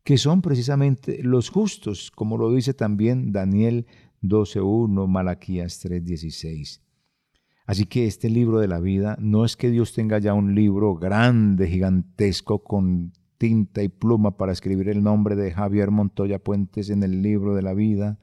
que 0.05 0.19
son 0.19 0.43
precisamente 0.43 1.23
los 1.23 1.51
justos, 1.51 2.11
como 2.11 2.37
lo 2.39 2.53
dice 2.53 2.75
también 2.75 3.33
Daniel 3.33 3.87
12.1, 4.23 5.09
Malaquías 5.09 5.85
3.16. 5.85 6.81
Así 7.67 7.87
que 7.87 8.07
este 8.07 8.29
libro 8.29 8.59
de 8.59 8.69
la 8.69 8.81
vida 8.81 9.17
no 9.21 9.45
es 9.45 9.57
que 9.57 9.71
Dios 9.71 9.93
tenga 9.93 10.19
ya 10.19 10.35
un 10.35 10.55
libro 10.55 10.95
grande, 10.95 11.69
gigantesco, 11.69 12.63
con 12.63 13.13
tinta 13.39 13.83
y 13.83 13.89
pluma 13.89 14.37
para 14.37 14.53
escribir 14.53 14.89
el 14.89 15.03
nombre 15.03 15.35
de 15.35 15.51
Javier 15.53 15.91
Montoya 15.91 16.39
Puentes 16.39 16.91
en 16.91 17.03
el 17.03 17.23
libro 17.23 17.55
de 17.55 17.63
la 17.63 17.75
vida, 17.75 18.19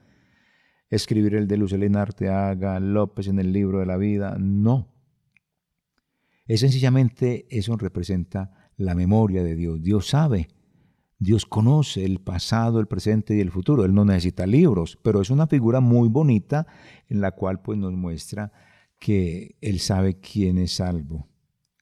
escribir 0.89 1.36
el 1.36 1.47
de 1.47 1.58
Lucelena 1.58 2.02
Arteaga 2.02 2.80
López 2.80 3.28
en 3.28 3.39
el 3.39 3.54
libro 3.54 3.80
de 3.80 3.86
la 3.86 3.97
vida. 3.97 4.38
No. 4.39 4.93
Es 6.47 6.62
sencillamente 6.62 7.45
eso 7.49 7.78
representa 7.78 8.71
la 8.75 8.95
memoria 8.95 9.43
de 9.43 9.56
Dios. 9.56 9.82
Dios 9.82 10.08
sabe, 10.08 10.47
Dios 11.19 11.45
conoce 11.45 12.06
el 12.06 12.21
pasado, 12.21 12.80
el 12.80 12.88
presente 12.88 13.36
y 13.36 13.41
el 13.41 13.52
futuro. 13.52 13.86
Él 13.86 13.93
no 13.93 14.06
necesita 14.06 14.47
libros, 14.47 14.97
pero 15.04 15.21
es 15.21 15.30
una 15.30 15.47
figura 15.47 15.80
muy 15.80 16.10
bonita 16.10 16.65
en 17.08 17.21
la 17.21 17.32
cual 17.32 17.62
pues 17.62 17.78
nos 17.78 17.93
muestra 17.93 18.52
que 18.99 19.58
Él 19.62 19.80
sabe 19.80 20.19
quién 20.19 20.58
es 20.58 20.75
salvo, 20.75 21.30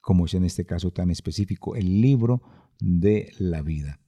como 0.01 0.25
es 0.25 0.33
en 0.33 0.43
este 0.43 0.65
caso 0.65 0.91
tan 0.91 1.11
específico, 1.11 1.75
el 1.75 2.01
libro 2.01 2.41
de 2.79 3.31
la 3.39 3.61
vida. 3.61 3.99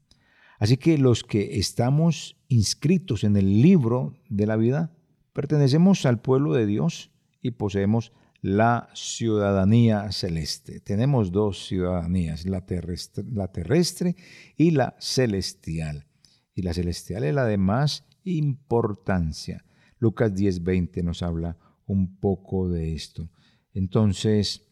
Así 0.59 0.77
que 0.77 0.97
los 0.97 1.23
que 1.23 1.57
estamos 1.57 2.37
inscritos 2.49 3.23
en 3.23 3.37
el 3.37 3.61
libro 3.61 4.13
de 4.27 4.45
la 4.45 4.57
vida, 4.57 4.93
pertenecemos 5.33 6.05
al 6.05 6.19
pueblo 6.19 6.53
de 6.53 6.65
Dios 6.65 7.11
y 7.41 7.51
poseemos 7.51 8.11
la 8.41 8.89
ciudadanía 8.93 10.11
celeste. 10.11 10.81
Tenemos 10.81 11.31
dos 11.31 11.65
ciudadanías, 11.65 12.45
la 12.45 12.65
terrestre, 12.65 14.15
y 14.57 14.71
la 14.71 14.95
celestial. 14.99 16.07
Y 16.53 16.61
la 16.61 16.73
celestial 16.73 17.23
es 17.23 17.33
la 17.33 17.45
de 17.45 17.57
más 17.57 18.05
importancia. 18.23 19.65
Lucas 19.97 20.33
10:20 20.33 21.03
nos 21.03 21.23
habla 21.23 21.57
un 21.85 22.17
poco 22.17 22.69
de 22.69 22.93
esto. 22.93 23.29
Entonces, 23.73 24.65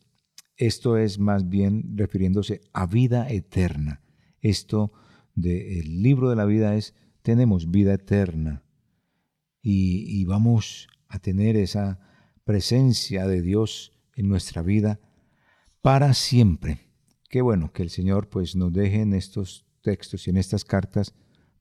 esto 0.57 0.97
es 0.97 1.19
más 1.19 1.47
bien 1.47 1.95
refiriéndose 1.95 2.61
a 2.73 2.85
vida 2.87 3.29
eterna. 3.29 4.01
Esto 4.41 4.91
del 5.37 6.01
libro 6.01 6.31
de 6.31 6.35
la 6.35 6.45
vida 6.45 6.75
es, 6.75 6.95
tenemos 7.21 7.69
vida 7.69 7.93
eterna 7.93 8.63
y, 9.61 10.25
vamos 10.25 10.87
a 11.09 11.19
tener 11.19 11.55
esa 11.55 11.99
presencia 12.43 13.27
de 13.27 13.41
Dios 13.41 13.91
en 14.15 14.29
nuestra 14.29 14.61
vida 14.61 14.99
para 15.81 16.13
siempre. 16.13 16.79
Qué 17.29 17.41
bueno 17.41 17.71
que 17.71 17.83
el 17.83 17.89
Señor 17.89 18.29
pues 18.29 18.55
nos 18.55 18.73
deje 18.73 19.01
en 19.01 19.13
estos 19.13 19.65
textos 19.81 20.25
y 20.25 20.31
en 20.31 20.37
estas 20.37 20.65
cartas 20.65 21.13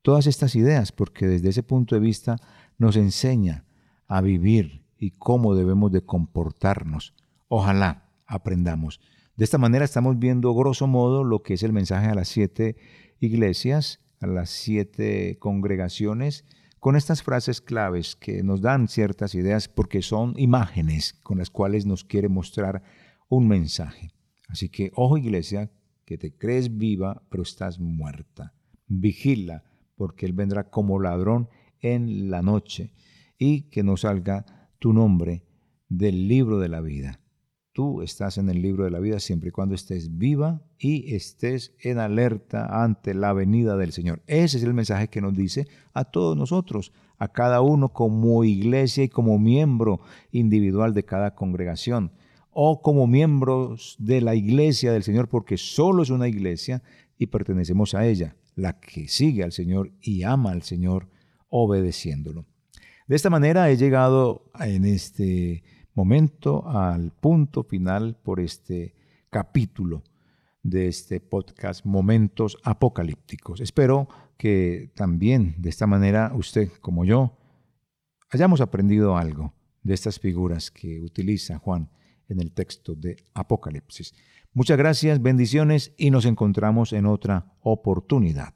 todas 0.03 0.27
estas 0.27 0.55
ideas, 0.55 0.93
porque 0.93 1.27
desde 1.27 1.51
ese 1.51 1.62
punto 1.62 1.97
de 1.97 2.01
vista 2.01 2.37
nos 2.79 2.97
enseña 2.97 3.67
a 4.07 4.21
vivir 4.21 4.87
y 4.99 5.11
cómo 5.11 5.55
debemos 5.55 5.93
de 5.93 6.03
comportarnos. 6.03 7.15
Ojalá 7.49 8.09
aprendamos. 8.27 9.01
De 9.37 9.45
esta 9.45 9.59
manera 9.59 9.85
estamos 9.85 10.19
viendo 10.19 10.55
grosso 10.55 10.87
modo 10.87 11.25
lo 11.25 11.43
que 11.43 11.55
es 11.55 11.62
el 11.62 11.73
mensaje 11.73 12.07
a 12.07 12.15
las 12.15 12.29
siete 12.29 12.77
iglesias 13.20 14.00
a 14.20 14.26
las 14.26 14.50
siete 14.50 15.38
congregaciones 15.38 16.44
con 16.81 16.96
estas 16.96 17.22
frases 17.22 17.61
claves 17.61 18.16
que 18.16 18.42
nos 18.42 18.61
dan 18.61 18.88
ciertas 18.88 19.35
ideas 19.35 19.68
porque 19.68 20.02
son 20.02 20.35
imágenes 20.37 21.14
con 21.22 21.38
las 21.38 21.50
cuales 21.50 21.87
nos 21.87 22.05
quiere 22.05 22.29
mostrar 22.29 22.83
un 23.29 23.48
mensaje. 23.48 24.12
Así 24.48 24.68
que, 24.68 24.92
ojo 24.94 25.18
iglesia, 25.18 25.70
que 26.05 26.18
te 26.18 26.37
crees 26.37 26.76
viva, 26.76 27.22
pero 27.29 27.42
estás 27.42 27.81
muerta. 27.81 28.55
Vigila, 28.87 29.64
porque 29.96 30.26
Él 30.26 30.33
vendrá 30.33 30.70
como 30.70 31.00
ladrón 31.00 31.48
en 31.81 32.31
la 32.31 32.42
noche 32.42 32.92
y 33.38 33.62
que 33.62 33.83
no 33.83 33.96
salga 33.96 34.70
tu 34.79 34.92
nombre 34.92 35.44
del 35.88 36.29
libro 36.29 36.59
de 36.59 36.68
la 36.68 36.81
vida. 36.81 37.20
Tú 37.72 38.02
estás 38.02 38.38
en 38.38 38.48
el 38.48 38.62
libro 38.62 38.85
de 38.85 38.90
la 38.90 39.00
vida 39.00 39.18
siempre 39.18 39.48
y 39.48 39.52
cuando 39.52 39.74
estés 39.74 40.16
viva 40.16 40.65
y 40.79 41.15
estés 41.15 41.73
en 41.81 41.99
alerta 41.99 42.83
ante 42.83 43.15
la 43.15 43.33
venida 43.33 43.77
del 43.77 43.93
Señor. 43.93 44.23
Ese 44.27 44.59
es 44.59 44.62
el 44.62 44.75
mensaje 44.75 45.09
que 45.09 45.21
nos 45.21 45.35
dice 45.35 45.67
a 45.93 46.05
todos 46.05 46.37
nosotros, 46.37 46.93
a 47.19 47.29
cada 47.29 47.61
uno 47.61 47.91
como 47.91 48.45
iglesia 48.45 49.05
y 49.05 49.09
como 49.09 49.39
miembro 49.39 50.01
individual 50.33 50.93
de 50.95 51.05
cada 51.05 51.35
congregación 51.35 52.12
o 52.51 52.81
como 52.81 53.07
miembros 53.07 53.97
de 53.99 54.21
la 54.21 54.35
iglesia 54.35 54.93
del 54.93 55.03
Señor, 55.03 55.29
porque 55.29 55.57
solo 55.57 56.03
es 56.03 56.11
una 56.11 56.29
iglesia 56.29 56.83
y 57.19 57.27
pertenecemos 57.27 57.95
a 57.95 58.07
ella, 58.07 58.37
la 58.55 58.81
que 58.81 59.09
sigue 59.09 59.45
al 59.45 59.53
Señor 59.53 59.93
y 60.01 60.23
ama 60.23 60.53
al 60.53 60.62
Señor 60.62 61.09
obedeciéndolo. 61.49 62.47
De 63.07 63.17
esta 63.17 63.31
manera 63.31 63.71
he 63.71 63.77
llegado 63.77 64.51
en 64.59 64.85
este 64.85 65.62
momento 65.95 66.69
al 66.69 67.12
punto 67.12 67.62
final 67.62 68.17
por 68.23 68.41
este 68.41 68.95
capítulo 69.31 70.03
de 70.70 70.88
este 70.88 71.20
podcast 71.20 71.85
Momentos 71.85 72.59
Apocalípticos. 72.64 73.61
Espero 73.61 74.09
que 74.37 74.90
también 74.96 75.55
de 75.59 75.70
esta 75.70 75.87
manera 75.87 76.33
usted 76.35 76.70
como 76.81 77.05
yo 77.05 77.38
hayamos 78.31 78.61
aprendido 78.61 79.16
algo 79.16 79.55
de 79.83 79.94
estas 79.94 80.18
figuras 80.18 80.70
que 80.70 81.00
utiliza 81.00 81.59
Juan 81.59 81.90
en 82.29 82.40
el 82.40 82.52
texto 82.52 82.94
de 82.94 83.16
Apocalipsis. 83.35 84.12
Muchas 84.52 84.76
gracias, 84.76 85.22
bendiciones 85.22 85.92
y 85.96 86.11
nos 86.11 86.24
encontramos 86.24 86.92
en 86.92 87.07
otra 87.07 87.55
oportunidad. 87.61 88.52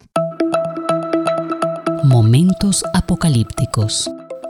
Momentos 2.05 2.83
apocalípticos. 2.93 4.11